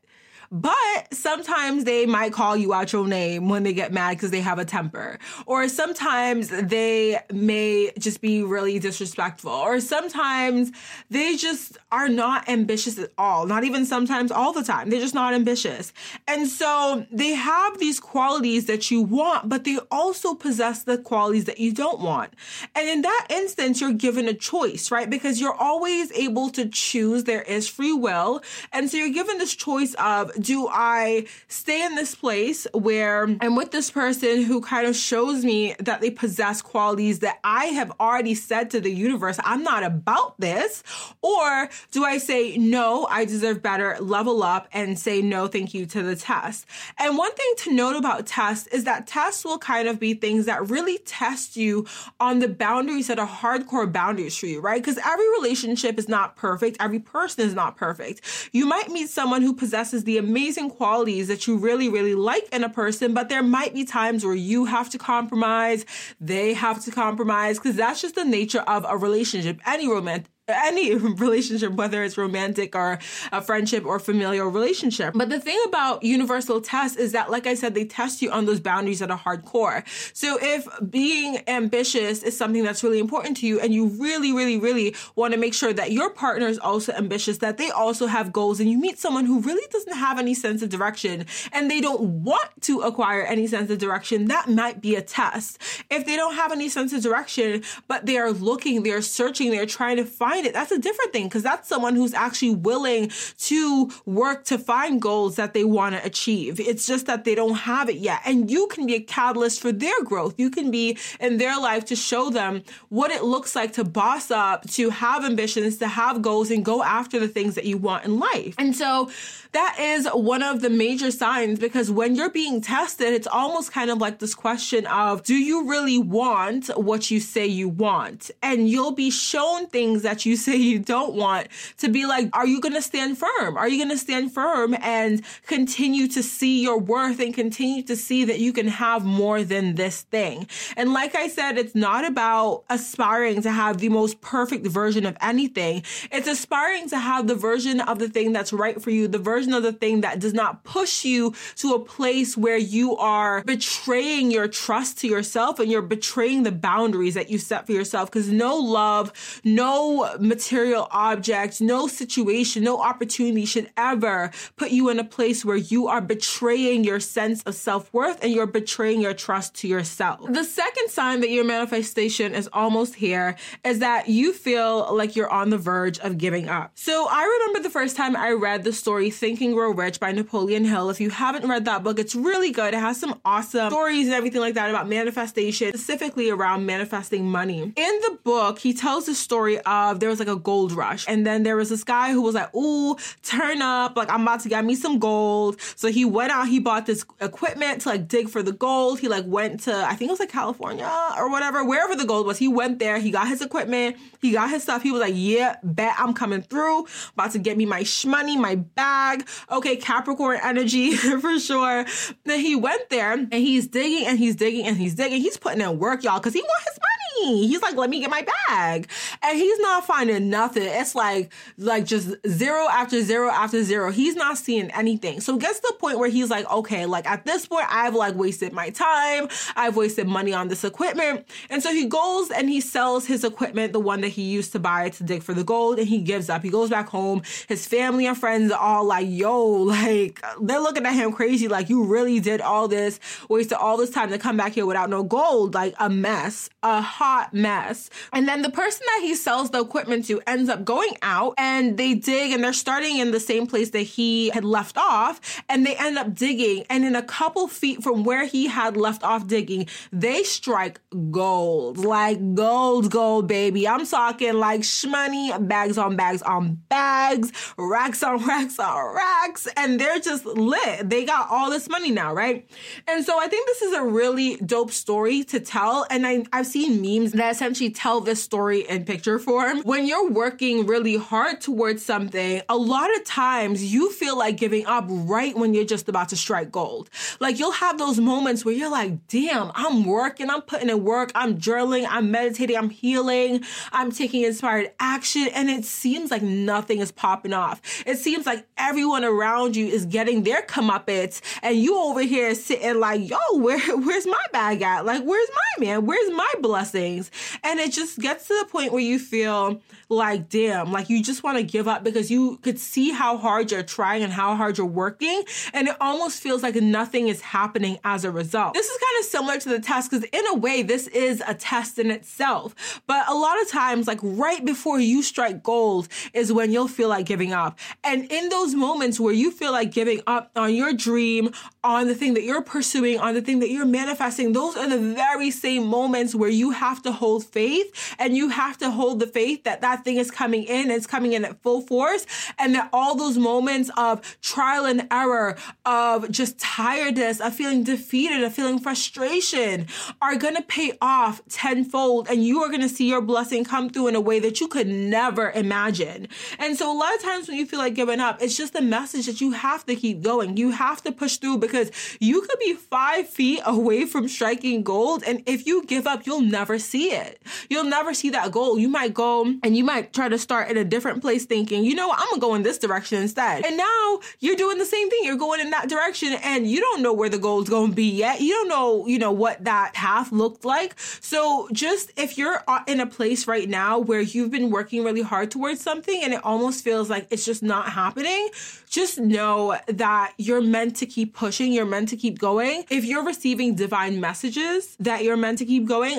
but 0.50 1.14
sometimes 1.14 1.84
they 1.84 2.06
might 2.06 2.32
call 2.32 2.56
you 2.56 2.74
out 2.74 2.92
your 2.92 3.06
name 3.06 3.48
when 3.48 3.62
they 3.62 3.72
get 3.72 3.92
mad 3.92 4.16
because 4.16 4.32
they 4.32 4.40
have 4.40 4.58
a 4.58 4.64
temper. 4.64 5.18
Or 5.46 5.68
sometimes 5.68 6.48
they 6.48 7.20
may 7.32 7.92
just 7.98 8.20
be 8.20 8.42
really 8.42 8.78
disrespectful. 8.80 9.52
Or 9.52 9.80
sometimes 9.80 10.72
they 11.08 11.36
just 11.36 11.78
are 11.92 12.08
not 12.08 12.48
ambitious 12.48 12.98
at 12.98 13.12
all. 13.16 13.46
Not 13.46 13.62
even 13.62 13.86
sometimes 13.86 14.32
all 14.32 14.52
the 14.52 14.64
time. 14.64 14.90
They're 14.90 15.00
just 15.00 15.14
not 15.14 15.34
ambitious. 15.34 15.92
And 16.26 16.48
so 16.48 17.06
they 17.12 17.30
have 17.30 17.78
these 17.78 18.00
qualities 18.00 18.66
that 18.66 18.90
you 18.90 19.02
want, 19.02 19.48
but 19.48 19.62
they 19.62 19.78
also 19.90 20.34
possess 20.34 20.82
the 20.82 20.98
qualities 20.98 21.44
that 21.44 21.60
you 21.60 21.72
don't 21.72 22.00
want. 22.00 22.34
And 22.74 22.88
in 22.88 23.02
that 23.02 23.26
instance, 23.30 23.80
you're 23.80 23.92
given 23.92 24.26
a 24.26 24.34
choice, 24.34 24.90
right? 24.90 25.08
Because 25.08 25.40
you're 25.40 25.54
always 25.54 26.10
able 26.12 26.50
to 26.50 26.68
choose. 26.68 27.24
There 27.24 27.42
is 27.42 27.68
free 27.68 27.92
will. 27.92 28.42
And 28.72 28.90
so 28.90 28.96
you're 28.96 29.10
given 29.10 29.38
this 29.38 29.54
choice 29.54 29.94
of 29.94 30.39
do 30.40 30.68
I 30.68 31.26
stay 31.48 31.84
in 31.84 31.94
this 31.94 32.14
place 32.14 32.66
where 32.72 33.24
I'm 33.40 33.56
with 33.56 33.70
this 33.70 33.90
person 33.90 34.42
who 34.42 34.60
kind 34.60 34.86
of 34.86 34.96
shows 34.96 35.44
me 35.44 35.74
that 35.78 36.00
they 36.00 36.10
possess 36.10 36.62
qualities 36.62 37.20
that 37.20 37.38
I 37.44 37.66
have 37.66 37.92
already 38.00 38.34
said 38.34 38.70
to 38.70 38.80
the 38.80 38.90
universe, 38.90 39.38
I'm 39.44 39.62
not 39.62 39.82
about 39.82 40.38
this? 40.40 40.82
Or 41.22 41.68
do 41.90 42.04
I 42.04 42.18
say, 42.18 42.56
no, 42.56 43.06
I 43.06 43.24
deserve 43.24 43.62
better, 43.62 43.96
level 44.00 44.42
up, 44.42 44.68
and 44.72 44.98
say 44.98 45.22
no, 45.22 45.46
thank 45.46 45.74
you 45.74 45.86
to 45.86 46.02
the 46.02 46.16
test? 46.16 46.66
And 46.98 47.18
one 47.18 47.32
thing 47.32 47.52
to 47.58 47.74
note 47.74 47.96
about 47.96 48.26
tests 48.26 48.66
is 48.68 48.84
that 48.84 49.06
tests 49.06 49.44
will 49.44 49.58
kind 49.58 49.88
of 49.88 50.00
be 50.00 50.14
things 50.14 50.46
that 50.46 50.68
really 50.68 50.98
test 50.98 51.56
you 51.56 51.86
on 52.18 52.38
the 52.38 52.48
boundaries 52.48 53.06
that 53.08 53.18
are 53.18 53.28
hardcore 53.28 53.90
boundaries 53.90 54.36
for 54.36 54.46
you, 54.46 54.60
right? 54.60 54.82
Because 54.82 54.98
every 54.98 55.28
relationship 55.30 55.98
is 55.98 56.08
not 56.08 56.36
perfect, 56.36 56.76
every 56.80 56.98
person 56.98 57.46
is 57.46 57.54
not 57.54 57.76
perfect. 57.76 58.20
You 58.52 58.66
might 58.66 58.90
meet 58.90 59.10
someone 59.10 59.42
who 59.42 59.54
possesses 59.54 60.04
the 60.04 60.18
amazing 60.30 60.70
qualities 60.70 61.26
that 61.26 61.46
you 61.46 61.56
really, 61.56 61.88
really 61.88 62.14
like 62.14 62.48
in 62.52 62.62
a 62.62 62.68
person, 62.68 63.12
but 63.12 63.28
there 63.28 63.42
might 63.42 63.74
be 63.74 63.84
times 63.84 64.24
where 64.24 64.34
you 64.34 64.64
have 64.64 64.88
to 64.90 64.98
compromise, 64.98 65.84
they 66.20 66.54
have 66.54 66.84
to 66.84 66.90
compromise, 66.92 67.58
because 67.58 67.74
that's 67.74 68.00
just 68.00 68.14
the 68.14 68.24
nature 68.24 68.60
of 68.60 68.86
a 68.88 68.96
relationship, 68.96 69.60
any 69.66 69.88
romantic 69.88 70.30
any 70.54 70.94
relationship, 70.94 71.72
whether 71.72 72.02
it's 72.02 72.16
romantic 72.18 72.74
or 72.74 72.98
a 73.32 73.42
friendship 73.42 73.84
or 73.84 73.98
familial 73.98 74.48
relationship. 74.48 75.14
But 75.14 75.28
the 75.28 75.40
thing 75.40 75.58
about 75.66 76.02
universal 76.02 76.60
tests 76.60 76.96
is 76.96 77.12
that, 77.12 77.30
like 77.30 77.46
I 77.46 77.54
said, 77.54 77.74
they 77.74 77.84
test 77.84 78.22
you 78.22 78.30
on 78.30 78.46
those 78.46 78.60
boundaries 78.60 78.98
that 79.00 79.10
are 79.10 79.18
hardcore. 79.18 79.84
So 80.14 80.38
if 80.40 80.68
being 80.90 81.42
ambitious 81.48 82.22
is 82.22 82.36
something 82.36 82.64
that's 82.64 82.82
really 82.82 82.98
important 82.98 83.36
to 83.38 83.46
you 83.46 83.60
and 83.60 83.72
you 83.74 83.86
really, 83.86 84.32
really, 84.32 84.58
really 84.58 84.94
want 85.16 85.34
to 85.34 85.38
make 85.38 85.54
sure 85.54 85.72
that 85.72 85.92
your 85.92 86.10
partner 86.10 86.46
is 86.46 86.58
also 86.58 86.92
ambitious, 86.92 87.38
that 87.38 87.58
they 87.58 87.70
also 87.70 88.06
have 88.06 88.32
goals, 88.32 88.60
and 88.60 88.70
you 88.70 88.78
meet 88.78 88.98
someone 88.98 89.24
who 89.24 89.40
really 89.40 89.66
doesn't 89.70 89.96
have 89.96 90.18
any 90.18 90.34
sense 90.34 90.62
of 90.62 90.68
direction 90.68 91.26
and 91.52 91.70
they 91.70 91.80
don't 91.80 92.00
want 92.00 92.48
to 92.62 92.80
acquire 92.80 93.22
any 93.22 93.46
sense 93.46 93.70
of 93.70 93.78
direction, 93.78 94.26
that 94.26 94.48
might 94.48 94.80
be 94.80 94.96
a 94.96 95.02
test. 95.02 95.58
If 95.90 96.06
they 96.06 96.16
don't 96.16 96.34
have 96.34 96.52
any 96.52 96.68
sense 96.68 96.92
of 96.92 97.02
direction, 97.02 97.62
but 97.88 98.06
they 98.06 98.18
are 98.18 98.30
looking, 98.30 98.82
they're 98.82 99.02
searching, 99.02 99.50
they're 99.50 99.66
trying 99.66 99.96
to 99.96 100.04
find 100.04 100.39
it, 100.44 100.52
that's 100.52 100.72
a 100.72 100.78
different 100.78 101.12
thing 101.12 101.24
because 101.24 101.42
that's 101.42 101.68
someone 101.68 101.96
who's 101.96 102.14
actually 102.14 102.54
willing 102.54 103.10
to 103.38 103.90
work 104.06 104.44
to 104.44 104.58
find 104.58 105.00
goals 105.00 105.36
that 105.36 105.54
they 105.54 105.64
want 105.64 105.94
to 105.94 106.04
achieve. 106.04 106.60
It's 106.60 106.86
just 106.86 107.06
that 107.06 107.24
they 107.24 107.34
don't 107.34 107.54
have 107.54 107.88
it 107.88 107.96
yet. 107.96 108.20
And 108.24 108.50
you 108.50 108.66
can 108.68 108.86
be 108.86 108.94
a 108.94 109.00
catalyst 109.00 109.60
for 109.60 109.72
their 109.72 110.02
growth. 110.04 110.34
You 110.38 110.50
can 110.50 110.70
be 110.70 110.98
in 111.18 111.38
their 111.38 111.58
life 111.58 111.84
to 111.86 111.96
show 111.96 112.30
them 112.30 112.62
what 112.88 113.10
it 113.10 113.24
looks 113.24 113.54
like 113.54 113.72
to 113.74 113.84
boss 113.84 114.30
up, 114.30 114.68
to 114.70 114.90
have 114.90 115.24
ambitions, 115.24 115.78
to 115.78 115.88
have 115.88 116.22
goals, 116.22 116.50
and 116.50 116.64
go 116.64 116.82
after 116.82 117.18
the 117.18 117.28
things 117.28 117.54
that 117.54 117.64
you 117.64 117.78
want 117.78 118.04
in 118.04 118.18
life. 118.18 118.54
And 118.58 118.74
so 118.74 119.10
that 119.52 119.76
is 119.80 120.06
one 120.06 120.42
of 120.42 120.60
the 120.60 120.70
major 120.70 121.10
signs 121.10 121.58
because 121.58 121.90
when 121.90 122.14
you're 122.14 122.30
being 122.30 122.60
tested, 122.60 123.12
it's 123.12 123.26
almost 123.26 123.72
kind 123.72 123.90
of 123.90 123.98
like 123.98 124.18
this 124.20 124.34
question 124.34 124.86
of 124.86 125.24
do 125.24 125.34
you 125.34 125.68
really 125.68 125.98
want 125.98 126.68
what 126.78 127.10
you 127.10 127.18
say 127.18 127.46
you 127.46 127.68
want? 127.68 128.30
And 128.42 128.68
you'll 128.68 128.92
be 128.92 129.10
shown 129.10 129.66
things 129.66 130.02
that 130.02 130.24
you 130.24 130.29
say 130.36 130.56
you 130.56 130.78
don't 130.78 131.14
want 131.14 131.48
to 131.78 131.88
be 131.88 132.06
like, 132.06 132.28
are 132.32 132.46
you 132.46 132.60
going 132.60 132.74
to 132.74 132.82
stand 132.82 133.18
firm? 133.18 133.56
Are 133.56 133.68
you 133.68 133.78
going 133.78 133.90
to 133.90 133.98
stand 133.98 134.32
firm 134.32 134.76
and 134.80 135.22
continue 135.46 136.08
to 136.08 136.22
see 136.22 136.62
your 136.62 136.78
worth 136.78 137.20
and 137.20 137.34
continue 137.34 137.82
to 137.84 137.96
see 137.96 138.24
that 138.24 138.38
you 138.38 138.52
can 138.52 138.68
have 138.68 139.04
more 139.04 139.42
than 139.42 139.74
this 139.74 140.02
thing? 140.02 140.46
And 140.76 140.92
like 140.92 141.14
I 141.14 141.28
said, 141.28 141.58
it's 141.58 141.74
not 141.74 142.04
about 142.04 142.64
aspiring 142.68 143.42
to 143.42 143.50
have 143.50 143.78
the 143.78 143.88
most 143.88 144.20
perfect 144.20 144.66
version 144.66 145.06
of 145.06 145.16
anything. 145.20 145.82
It's 146.10 146.28
aspiring 146.28 146.88
to 146.90 146.98
have 146.98 147.26
the 147.26 147.34
version 147.34 147.80
of 147.80 147.98
the 147.98 148.08
thing 148.08 148.32
that's 148.32 148.52
right 148.52 148.80
for 148.80 148.90
you, 148.90 149.08
the 149.08 149.18
version 149.18 149.52
of 149.52 149.62
the 149.62 149.72
thing 149.72 150.00
that 150.02 150.18
does 150.18 150.34
not 150.34 150.64
push 150.64 151.04
you 151.04 151.34
to 151.56 151.74
a 151.74 151.80
place 151.80 152.36
where 152.36 152.56
you 152.56 152.96
are 152.96 153.42
betraying 153.44 154.30
your 154.30 154.48
trust 154.48 154.98
to 155.00 155.08
yourself 155.08 155.58
and 155.58 155.70
you're 155.70 155.82
betraying 155.82 156.42
the 156.42 156.52
boundaries 156.52 157.14
that 157.14 157.30
you 157.30 157.38
set 157.38 157.66
for 157.66 157.72
yourself. 157.72 158.10
Because 158.10 158.28
no 158.28 158.56
love, 158.56 159.40
no 159.44 160.09
material 160.18 160.88
object, 160.90 161.60
no 161.60 161.86
situation, 161.86 162.64
no 162.64 162.80
opportunity 162.80 163.44
should 163.44 163.70
ever 163.76 164.30
put 164.56 164.70
you 164.70 164.88
in 164.88 164.98
a 164.98 165.04
place 165.04 165.44
where 165.44 165.56
you 165.56 165.88
are 165.88 166.00
betraying 166.00 166.84
your 166.84 167.00
sense 167.00 167.42
of 167.42 167.54
self 167.54 167.92
worth 167.92 168.22
and 168.22 168.32
you're 168.32 168.46
betraying 168.46 169.00
your 169.00 169.14
trust 169.14 169.54
to 169.56 169.68
yourself. 169.68 170.20
The 170.32 170.44
second 170.44 170.88
sign 170.90 171.20
that 171.20 171.30
your 171.30 171.44
manifestation 171.44 172.34
is 172.34 172.48
almost 172.52 172.94
here 172.94 173.36
is 173.64 173.78
that 173.80 174.08
you 174.08 174.32
feel 174.32 174.94
like 174.94 175.16
you're 175.16 175.30
on 175.30 175.50
the 175.50 175.58
verge 175.58 175.98
of 176.00 176.18
giving 176.18 176.48
up. 176.48 176.72
So 176.74 177.06
I 177.10 177.22
remember 177.22 177.62
the 177.62 177.70
first 177.70 177.96
time 177.96 178.16
I 178.16 178.30
read 178.30 178.64
the 178.64 178.72
story, 178.72 179.10
Think 179.10 179.40
and 179.40 179.54
Grow 179.54 179.72
Rich 179.72 180.00
by 180.00 180.12
Napoleon 180.12 180.64
Hill. 180.64 180.90
If 180.90 181.00
you 181.00 181.10
haven't 181.10 181.48
read 181.48 181.64
that 181.66 181.82
book, 181.82 181.98
it's 181.98 182.14
really 182.14 182.50
good. 182.50 182.74
It 182.74 182.80
has 182.80 182.98
some 182.98 183.20
awesome 183.24 183.70
stories 183.70 184.06
and 184.06 184.14
everything 184.14 184.40
like 184.40 184.54
that 184.54 184.70
about 184.70 184.88
manifestation, 184.88 185.68
specifically 185.68 186.30
around 186.30 186.66
manifesting 186.66 187.26
money. 187.26 187.72
In 187.76 188.00
the 188.02 188.18
book, 188.22 188.58
he 188.58 188.72
tells 188.72 189.06
the 189.06 189.14
story 189.14 189.58
of 189.60 189.99
there 190.00 190.08
was 190.08 190.18
like 190.18 190.28
a 190.28 190.36
gold 190.36 190.72
rush, 190.72 191.04
and 191.08 191.26
then 191.26 191.42
there 191.42 191.56
was 191.56 191.68
this 191.68 191.84
guy 191.84 192.12
who 192.12 192.22
was 192.22 192.34
like, 192.34 192.54
"Ooh, 192.54 192.96
turn 193.22 193.62
up! 193.62 193.96
Like 193.96 194.10
I'm 194.10 194.22
about 194.22 194.40
to 194.40 194.48
get 194.48 194.64
me 194.64 194.74
some 194.74 194.98
gold." 194.98 195.60
So 195.76 195.88
he 195.88 196.04
went 196.04 196.32
out, 196.32 196.48
he 196.48 196.58
bought 196.58 196.86
this 196.86 197.04
equipment 197.20 197.82
to 197.82 197.90
like 197.90 198.08
dig 198.08 198.28
for 198.28 198.42
the 198.42 198.52
gold. 198.52 199.00
He 199.00 199.08
like 199.08 199.24
went 199.26 199.60
to 199.60 199.74
I 199.74 199.94
think 199.94 200.08
it 200.08 200.12
was 200.12 200.20
like 200.20 200.30
California 200.30 200.90
or 201.16 201.30
whatever, 201.30 201.64
wherever 201.64 201.94
the 201.94 202.04
gold 202.04 202.26
was. 202.26 202.38
He 202.38 202.48
went 202.48 202.78
there. 202.78 202.98
He 202.98 203.10
got 203.10 203.28
his 203.28 203.42
equipment. 203.42 203.96
He 204.20 204.32
got 204.32 204.50
his 204.50 204.62
stuff. 204.62 204.82
He 204.82 204.92
was 204.92 205.00
like, 205.00 205.14
"Yeah, 205.16 205.56
bet 205.62 205.94
I'm 205.98 206.14
coming 206.14 206.42
through. 206.42 206.86
About 207.14 207.32
to 207.32 207.38
get 207.38 207.56
me 207.56 207.66
my 207.66 207.82
shmoney, 207.82 208.38
my 208.38 208.56
bag." 208.56 209.26
Okay, 209.50 209.76
Capricorn 209.76 210.40
energy 210.42 210.96
for 210.96 211.38
sure. 211.38 211.84
Then 212.24 212.40
he 212.40 212.56
went 212.56 212.90
there 212.90 213.12
and 213.12 213.32
he's 213.32 213.66
digging 213.66 214.06
and 214.06 214.18
he's 214.18 214.36
digging 214.36 214.66
and 214.66 214.76
he's 214.76 214.94
digging. 214.94 215.20
He's 215.20 215.36
putting 215.36 215.60
in 215.60 215.78
work, 215.78 216.02
y'all, 216.04 216.18
because 216.18 216.34
he 216.34 216.42
wants 216.42 216.68
his 216.68 216.78
money. 216.78 216.89
He's 217.24 217.62
like, 217.62 217.76
let 217.76 217.90
me 217.90 218.00
get 218.00 218.10
my 218.10 218.26
bag. 218.48 218.88
And 219.22 219.36
he's 219.36 219.58
not 219.60 219.86
finding 219.86 220.30
nothing. 220.30 220.64
It's 220.64 220.94
like, 220.94 221.32
like 221.58 221.84
just 221.84 222.14
zero 222.28 222.66
after 222.70 223.02
zero 223.02 223.30
after 223.30 223.62
zero. 223.62 223.90
He's 223.90 224.16
not 224.16 224.38
seeing 224.38 224.70
anything. 224.70 225.20
So 225.20 225.36
it 225.36 225.40
gets 225.40 225.60
to 225.60 225.68
the 225.70 225.78
point 225.78 225.98
where 225.98 226.08
he's 226.08 226.30
like, 226.30 226.50
okay, 226.50 226.86
like 226.86 227.06
at 227.06 227.24
this 227.24 227.46
point, 227.46 227.66
I've 227.68 227.94
like 227.94 228.14
wasted 228.14 228.52
my 228.52 228.70
time. 228.70 229.28
I've 229.56 229.76
wasted 229.76 230.06
money 230.06 230.32
on 230.32 230.48
this 230.48 230.64
equipment. 230.64 231.26
And 231.48 231.62
so 231.62 231.72
he 231.72 231.86
goes 231.86 232.30
and 232.30 232.48
he 232.48 232.60
sells 232.60 233.06
his 233.06 233.24
equipment, 233.24 233.72
the 233.72 233.80
one 233.80 234.00
that 234.00 234.08
he 234.08 234.22
used 234.22 234.52
to 234.52 234.58
buy 234.58 234.88
to 234.90 235.04
dig 235.04 235.22
for 235.22 235.34
the 235.34 235.44
gold, 235.44 235.78
and 235.78 235.88
he 235.88 235.98
gives 235.98 236.28
up. 236.28 236.42
He 236.42 236.50
goes 236.50 236.70
back 236.70 236.88
home. 236.88 237.22
His 237.48 237.66
family 237.66 238.06
and 238.06 238.16
friends 238.16 238.52
are 238.52 238.58
all 238.58 238.84
like, 238.84 239.06
yo, 239.08 239.46
like 239.70 240.24
they're 240.40 240.60
looking 240.60 240.86
at 240.86 240.94
him 240.94 241.12
crazy, 241.12 241.48
like 241.48 241.68
you 241.68 241.84
really 241.84 242.20
did 242.20 242.40
all 242.40 242.68
this, 242.68 243.00
wasted 243.28 243.58
all 243.58 243.76
this 243.76 243.90
time 243.90 244.10
to 244.10 244.18
come 244.18 244.36
back 244.36 244.52
here 244.52 244.66
without 244.66 244.90
no 244.90 245.02
gold, 245.02 245.54
like 245.54 245.74
a 245.78 245.90
mess, 245.90 246.48
a 246.62 246.80
hot 246.80 247.09
mess. 247.32 247.90
And 248.12 248.26
then 248.28 248.42
the 248.42 248.50
person 248.50 248.82
that 248.86 249.00
he 249.02 249.14
sells 249.14 249.50
the 249.50 249.60
equipment 249.60 250.06
to 250.06 250.20
ends 250.26 250.48
up 250.48 250.64
going 250.64 250.96
out 251.02 251.34
and 251.38 251.76
they 251.76 251.94
dig 251.94 252.32
and 252.32 252.42
they're 252.42 252.52
starting 252.52 252.98
in 252.98 253.10
the 253.10 253.20
same 253.20 253.46
place 253.46 253.70
that 253.70 253.80
he 253.80 254.30
had 254.30 254.44
left 254.44 254.76
off 254.76 255.42
and 255.48 255.66
they 255.66 255.76
end 255.76 255.98
up 255.98 256.14
digging 256.14 256.64
and 256.70 256.84
in 256.84 256.96
a 256.96 257.02
couple 257.02 257.48
feet 257.48 257.82
from 257.82 258.04
where 258.04 258.26
he 258.26 258.46
had 258.46 258.76
left 258.76 259.02
off 259.02 259.26
digging, 259.26 259.66
they 259.92 260.22
strike 260.22 260.80
gold, 261.10 261.78
like 261.78 262.34
gold, 262.34 262.90
gold, 262.90 263.26
baby. 263.26 263.66
I'm 263.66 263.86
talking 263.86 264.34
like 264.34 264.62
shmoney, 264.62 265.48
bags 265.48 265.78
on 265.78 265.96
bags 265.96 266.22
on 266.22 266.62
bags, 266.68 267.32
racks 267.56 268.02
on 268.02 268.24
racks 268.26 268.58
on 268.58 268.94
racks, 268.94 269.48
and 269.56 269.80
they're 269.80 270.00
just 270.00 270.24
lit. 270.24 270.88
They 270.88 271.04
got 271.04 271.28
all 271.30 271.50
this 271.50 271.68
money 271.68 271.90
now, 271.90 272.14
right? 272.14 272.48
And 272.86 273.04
so 273.04 273.18
I 273.18 273.26
think 273.28 273.46
this 273.46 273.62
is 273.62 273.74
a 273.74 273.82
really 273.82 274.36
dope 274.36 274.70
story 274.70 275.24
to 275.24 275.40
tell. 275.40 275.86
And 275.90 276.06
I, 276.06 276.24
I've 276.32 276.46
seen 276.46 276.80
that 276.98 277.30
essentially 277.30 277.70
tell 277.70 278.00
this 278.00 278.22
story 278.22 278.60
in 278.68 278.84
picture 278.84 279.18
form. 279.18 279.62
When 279.62 279.86
you're 279.86 280.10
working 280.10 280.66
really 280.66 280.96
hard 280.96 281.40
towards 281.40 281.84
something, 281.84 282.42
a 282.48 282.56
lot 282.56 282.94
of 282.96 283.04
times 283.04 283.72
you 283.72 283.90
feel 283.92 284.18
like 284.18 284.36
giving 284.36 284.66
up 284.66 284.86
right 284.88 285.36
when 285.36 285.54
you're 285.54 285.64
just 285.64 285.88
about 285.88 286.08
to 286.10 286.16
strike 286.16 286.50
gold. 286.50 286.90
Like 287.20 287.38
you'll 287.38 287.52
have 287.52 287.78
those 287.78 288.00
moments 288.00 288.44
where 288.44 288.54
you're 288.54 288.70
like, 288.70 289.06
damn, 289.06 289.52
I'm 289.54 289.84
working, 289.84 290.30
I'm 290.30 290.42
putting 290.42 290.68
in 290.68 290.84
work, 290.84 291.12
I'm 291.14 291.38
journaling, 291.38 291.86
I'm 291.88 292.10
meditating, 292.10 292.56
I'm 292.56 292.70
healing, 292.70 293.44
I'm 293.72 293.92
taking 293.92 294.22
inspired 294.22 294.72
action, 294.80 295.28
and 295.34 295.48
it 295.48 295.64
seems 295.64 296.10
like 296.10 296.22
nothing 296.22 296.80
is 296.80 296.90
popping 296.90 297.32
off. 297.32 297.60
It 297.86 297.98
seems 297.98 298.26
like 298.26 298.46
everyone 298.56 299.04
around 299.04 299.56
you 299.56 299.66
is 299.66 299.86
getting 299.86 300.24
their 300.24 300.42
comeuppance, 300.42 301.20
and 301.42 301.56
you 301.56 301.78
over 301.78 302.02
here 302.02 302.34
sitting 302.34 302.80
like, 302.80 303.08
yo, 303.08 303.18
where 303.34 303.60
where's 303.78 304.06
my 304.06 304.24
bag 304.32 304.62
at? 304.62 304.84
Like, 304.84 305.02
where's 305.02 305.28
my 305.30 305.66
man? 305.66 305.86
Where's 305.86 306.10
my 306.10 306.32
blessings? 306.80 307.10
And 307.42 307.60
it 307.60 307.72
just 307.72 307.98
gets 307.98 308.28
to 308.28 308.38
the 308.40 308.46
point 308.46 308.72
where 308.72 308.82
you 308.82 308.98
feel 308.98 309.60
like, 309.88 310.28
damn, 310.28 310.72
like 310.72 310.88
you 310.88 311.02
just 311.02 311.22
want 311.22 311.38
to 311.38 311.42
give 311.42 311.68
up 311.68 311.84
because 311.84 312.10
you 312.10 312.38
could 312.38 312.58
see 312.58 312.90
how 312.90 313.16
hard 313.16 313.50
you're 313.50 313.62
trying 313.62 314.02
and 314.02 314.12
how 314.12 314.34
hard 314.34 314.58
you're 314.58 314.66
working. 314.66 315.22
And 315.52 315.68
it 315.68 315.76
almost 315.80 316.22
feels 316.22 316.42
like 316.42 316.54
nothing 316.56 317.08
is 317.08 317.20
happening 317.20 317.78
as 317.84 318.04
a 318.04 318.10
result. 318.10 318.54
This 318.54 318.68
is 318.68 318.78
kind 318.78 319.00
of 319.00 319.04
similar 319.06 319.38
to 319.38 319.48
the 319.48 319.60
test 319.60 319.90
because, 319.90 320.04
in 320.12 320.26
a 320.28 320.34
way, 320.34 320.62
this 320.62 320.86
is 320.88 321.22
a 321.26 321.34
test 321.34 321.78
in 321.78 321.90
itself. 321.90 322.82
But 322.86 323.08
a 323.08 323.14
lot 323.14 323.40
of 323.42 323.48
times, 323.48 323.86
like 323.86 324.00
right 324.02 324.44
before 324.44 324.80
you 324.80 325.02
strike 325.02 325.42
gold, 325.42 325.88
is 326.14 326.32
when 326.32 326.52
you'll 326.52 326.68
feel 326.68 326.88
like 326.88 327.06
giving 327.06 327.32
up. 327.32 327.58
And 327.84 328.10
in 328.10 328.28
those 328.28 328.54
moments 328.54 329.00
where 329.00 329.12
you 329.12 329.30
feel 329.30 329.52
like 329.52 329.72
giving 329.72 330.00
up 330.06 330.30
on 330.36 330.54
your 330.54 330.72
dream, 330.72 331.32
on 331.64 331.86
the 331.86 331.94
thing 331.94 332.14
that 332.14 332.22
you're 332.22 332.42
pursuing, 332.42 332.98
on 332.98 333.14
the 333.14 333.22
thing 333.22 333.40
that 333.40 333.50
you're 333.50 333.66
manifesting, 333.66 334.32
those 334.32 334.56
are 334.56 334.68
the 334.68 334.78
very 334.78 335.30
same 335.30 335.66
moments 335.66 336.14
where 336.14 336.30
you 336.30 336.50
have 336.50 336.69
to 336.82 336.92
hold 336.92 337.24
faith 337.24 337.94
and 337.98 338.16
you 338.16 338.28
have 338.28 338.58
to 338.58 338.70
hold 338.70 339.00
the 339.00 339.06
faith 339.06 339.44
that 339.44 339.60
that 339.60 339.84
thing 339.84 339.96
is 339.96 340.10
coming 340.10 340.44
in, 340.44 340.70
it's 340.70 340.86
coming 340.86 341.12
in 341.12 341.24
at 341.24 341.42
full 341.42 341.60
force, 341.60 342.06
and 342.38 342.54
that 342.54 342.68
all 342.72 342.94
those 342.94 343.18
moments 343.18 343.70
of 343.76 344.18
trial 344.20 344.64
and 344.64 344.86
error, 344.90 345.36
of 345.64 346.10
just 346.10 346.38
tiredness, 346.38 347.20
of 347.20 347.34
feeling 347.34 347.64
defeated, 347.64 348.22
of 348.22 348.32
feeling 348.32 348.58
frustration 348.58 349.66
are 350.00 350.16
gonna 350.16 350.42
pay 350.42 350.72
off 350.80 351.20
tenfold, 351.28 352.08
and 352.08 352.24
you 352.24 352.42
are 352.42 352.50
gonna 352.50 352.68
see 352.68 352.88
your 352.88 353.00
blessing 353.00 353.44
come 353.44 353.68
through 353.68 353.88
in 353.88 353.94
a 353.94 354.00
way 354.00 354.18
that 354.20 354.40
you 354.40 354.48
could 354.48 354.66
never 354.66 355.30
imagine. 355.32 356.08
And 356.38 356.56
so, 356.56 356.72
a 356.72 356.76
lot 356.76 356.94
of 356.94 357.02
times 357.02 357.28
when 357.28 357.36
you 357.36 357.46
feel 357.46 357.58
like 357.58 357.74
giving 357.74 358.00
up, 358.00 358.22
it's 358.22 358.36
just 358.36 358.54
a 358.54 358.62
message 358.62 359.06
that 359.06 359.20
you 359.20 359.32
have 359.32 359.66
to 359.66 359.74
keep 359.74 360.02
going. 360.02 360.36
You 360.36 360.50
have 360.50 360.82
to 360.82 360.92
push 360.92 361.16
through 361.16 361.38
because 361.38 361.70
you 362.00 362.20
could 362.22 362.38
be 362.38 362.54
five 362.54 363.08
feet 363.08 363.40
away 363.44 363.86
from 363.86 364.08
striking 364.08 364.62
gold, 364.62 365.02
and 365.06 365.22
if 365.26 365.46
you 365.46 365.64
give 365.64 365.86
up, 365.86 366.06
you'll 366.06 366.20
never 366.20 366.58
see 366.60 366.92
it. 366.92 367.20
You'll 367.48 367.64
never 367.64 367.94
see 367.94 368.10
that 368.10 368.30
goal. 368.32 368.58
You 368.58 368.68
might 368.68 368.94
go 368.94 369.24
and 369.42 369.56
you 369.56 369.64
might 369.64 369.92
try 369.92 370.08
to 370.08 370.18
start 370.18 370.50
in 370.50 370.56
a 370.56 370.64
different 370.64 371.00
place 371.00 371.24
thinking, 371.24 371.64
you 371.64 371.74
know 371.74 371.88
what, 371.88 371.98
I'm 372.00 372.08
gonna 372.10 372.20
go 372.20 372.34
in 372.34 372.42
this 372.42 372.58
direction 372.58 373.02
instead. 373.02 373.44
And 373.44 373.56
now 373.56 374.00
you're 374.20 374.36
doing 374.36 374.58
the 374.58 374.64
same 374.64 374.88
thing. 374.90 375.00
You're 375.02 375.16
going 375.16 375.40
in 375.40 375.50
that 375.50 375.68
direction 375.68 376.12
and 376.22 376.46
you 376.46 376.60
don't 376.60 376.82
know 376.82 376.92
where 376.92 377.08
the 377.08 377.18
goal 377.18 377.42
is 377.42 377.48
gonna 377.48 377.72
be 377.72 377.90
yet. 377.90 378.20
You 378.20 378.32
don't 378.32 378.48
know, 378.48 378.86
you 378.86 378.98
know, 378.98 379.12
what 379.12 379.44
that 379.44 379.74
path 379.74 380.12
looked 380.12 380.44
like. 380.44 380.78
So 380.78 381.48
just 381.52 381.92
if 381.96 382.18
you're 382.18 382.42
uh, 382.46 382.60
in 382.66 382.80
a 382.80 382.86
place 382.86 383.26
right 383.26 383.48
now 383.48 383.78
where 383.78 384.00
you've 384.00 384.30
been 384.30 384.50
working 384.50 384.84
really 384.84 385.02
hard 385.02 385.30
towards 385.30 385.60
something 385.60 386.00
and 386.02 386.12
it 386.14 386.24
almost 386.24 386.64
feels 386.64 386.90
like 386.90 387.06
it's 387.10 387.24
just 387.24 387.42
not 387.42 387.70
happening, 387.70 388.30
just 388.68 388.98
know 388.98 389.58
that 389.66 390.12
you're 390.16 390.40
meant 390.40 390.76
to 390.76 390.86
keep 390.86 391.14
pushing. 391.14 391.52
You're 391.52 391.66
meant 391.66 391.88
to 391.90 391.96
keep 391.96 392.18
going. 392.18 392.64
If 392.70 392.84
you're 392.84 393.04
receiving 393.04 393.54
divine 393.54 394.00
messages 394.00 394.76
that 394.80 395.04
you're 395.04 395.16
meant 395.16 395.38
to 395.38 395.44
keep 395.44 395.66
going, 395.66 395.98